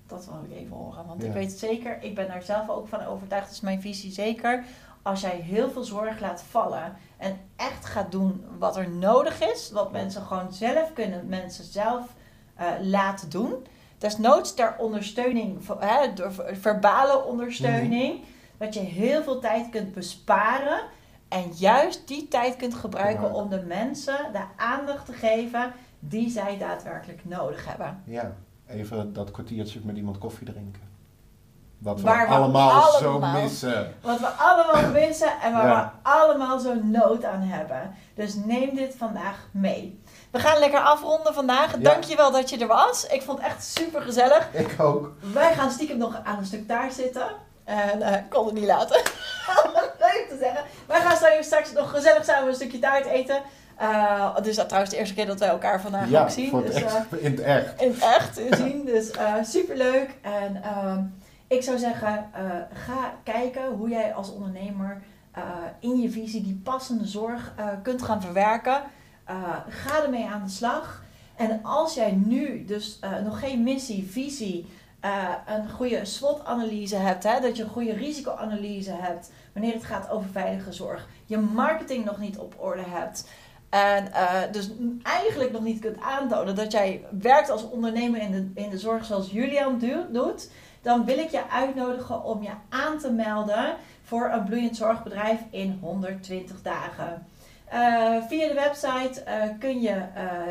[0.07, 1.29] Dat wil ik even horen, want Ja.
[1.29, 4.65] ik weet zeker, ik ben daar zelf ook van overtuigd, dat is mijn visie zeker.
[5.03, 9.71] Als jij heel veel zorg laat vallen en echt gaat doen wat er nodig is,
[9.71, 12.15] wat mensen gewoon zelf kunnen, mensen zelf
[12.55, 13.67] eh, laten doen.
[13.99, 18.25] Desnoods ter ondersteuning, hè, door ver- verbale ondersteuning,
[18.59, 20.81] dat je heel veel tijd kunt besparen
[21.29, 26.59] en juist die tijd kunt gebruiken om de mensen de aandacht te geven die zij
[26.59, 28.03] daadwerkelijk nodig hebben.
[28.05, 28.33] Ja,
[28.67, 30.83] even dat kwartiertje met iemand koffie drinken.
[31.79, 33.95] Wat we Waar we allemaal, allemaal- zo missen.
[34.03, 35.93] Wat we allemaal missen en waar Ja.
[36.03, 37.95] we allemaal zo nood aan hebben.
[38.15, 40.01] Dus neem dit vandaag mee.
[40.31, 41.73] We gaan lekker afronden vandaag.
[41.73, 41.79] Ja.
[41.79, 43.07] Dankjewel dat je er was.
[43.07, 44.49] Ik vond het echt super gezellig.
[44.53, 45.13] Ik ook.
[45.33, 47.27] Wij gaan stiekem nog aan een stuk taart zitten.
[47.65, 48.97] En eh, ik kon het niet laten.
[49.99, 50.65] Leuk te zeggen.
[50.87, 53.43] Wij gaan straks- straks nog gezellig samen een stukje taart eten.
[53.77, 56.51] Eh dus dat trouwens de eerste keer dat wij elkaar vandaag ja, ook zien.
[56.51, 56.95] voor het dus, eh,
[57.25, 57.81] in het echt.
[57.83, 58.85] in het echt zien.
[58.85, 59.11] Dus
[59.43, 60.11] super leuk.
[60.23, 61.03] En ehm,
[61.49, 62.41] ik zou zeggen, eh,
[62.87, 65.03] ga kijken hoe jij als ondernemer
[65.33, 65.43] eh,
[65.81, 68.83] in je visie die passende zorg eh, kunt gaan verwerken.
[69.25, 69.35] Eh,
[69.69, 71.03] ga ermee aan de slag.
[71.37, 74.67] En als jij nu dus eh, nog geen missie, visie,
[75.05, 80.11] eh, een goede SWOT-analyse hebt, hè, dat je een goede risicoanalyse hebt wanneer het gaat
[80.11, 83.29] over veilige zorg, je marketing nog niet op orde hebt,
[83.71, 84.71] en eh, dus
[85.03, 89.05] eigenlijk nog niet kunt aantonen dat jij werkt als ondernemer in de, in de zorg
[89.05, 89.79] zoals Julian
[90.11, 90.51] doet,
[90.83, 95.79] dan wil ik je uitnodigen om je aan te melden voor een bloeiend zorgbedrijf in
[95.81, 97.27] 120 dagen.
[97.65, 99.23] Eh, via de website
[99.59, 100.03] kun je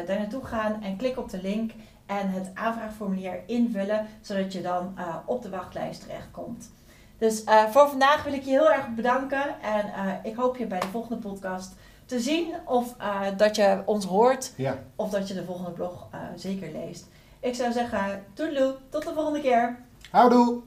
[0.06, 1.72] daar naartoe gaan en klik op de link
[2.06, 6.72] en het aanvraagformulier invullen, zodat je dan eh, op de wachtlijst terechtkomt.
[7.18, 10.66] Dus eh, voor vandaag wil ik je heel erg bedanken en eh, ik hoop je
[10.66, 11.76] bij de volgende podcast
[12.06, 16.08] te zien of eh, dat je ons hoort Ja, of dat je de volgende blog
[16.12, 17.08] eh, zeker leest.
[17.40, 19.80] Ik zou zeggen, toedeloe, tot de volgende keer.
[20.12, 20.62] houdoe!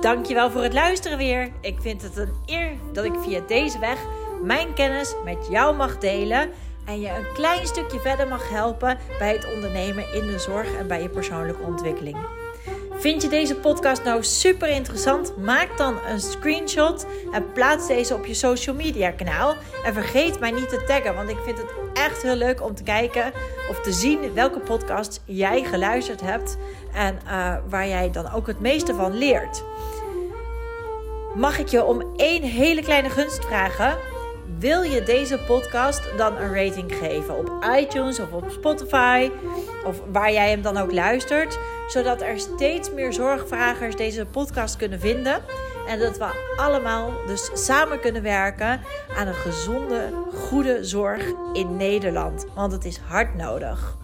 [0.00, 1.52] Dankjewel voor het luisteren weer.
[1.60, 3.98] Ik vind het een eer dat ik via deze weg
[4.42, 6.50] mijn kennis met jou mag delen
[6.86, 10.86] en je een klein stukje verder mag helpen bij het ondernemen in de zorg en
[10.86, 12.16] bij je persoonlijke ontwikkeling.
[12.98, 15.36] Vind je deze podcast nou super interessant?
[15.36, 19.54] Maak dan een screenshot en plaats deze op je social media kanaal.
[19.84, 22.82] En vergeet mij niet te taggen, want ik vind het echt heel leuk om te
[22.82, 23.32] kijken
[23.70, 26.56] of te zien welke podcast jij geluisterd hebt
[26.92, 29.64] en eh, waar jij dan ook het meeste van leert.
[31.34, 33.98] Mag ik je om één hele kleine gunst vragen?
[34.58, 39.30] Wil je deze podcast dan een rating geven op iTunes of op Spotify
[39.84, 45.00] of waar jij hem dan ook luistert, zodat er steeds meer zorgvragers deze podcast kunnen
[45.00, 45.42] vinden
[45.86, 48.80] en dat we allemaal dus samen kunnen werken
[49.16, 53.96] aan een gezonde, goede zorg in Nederland, want het is hard nodig.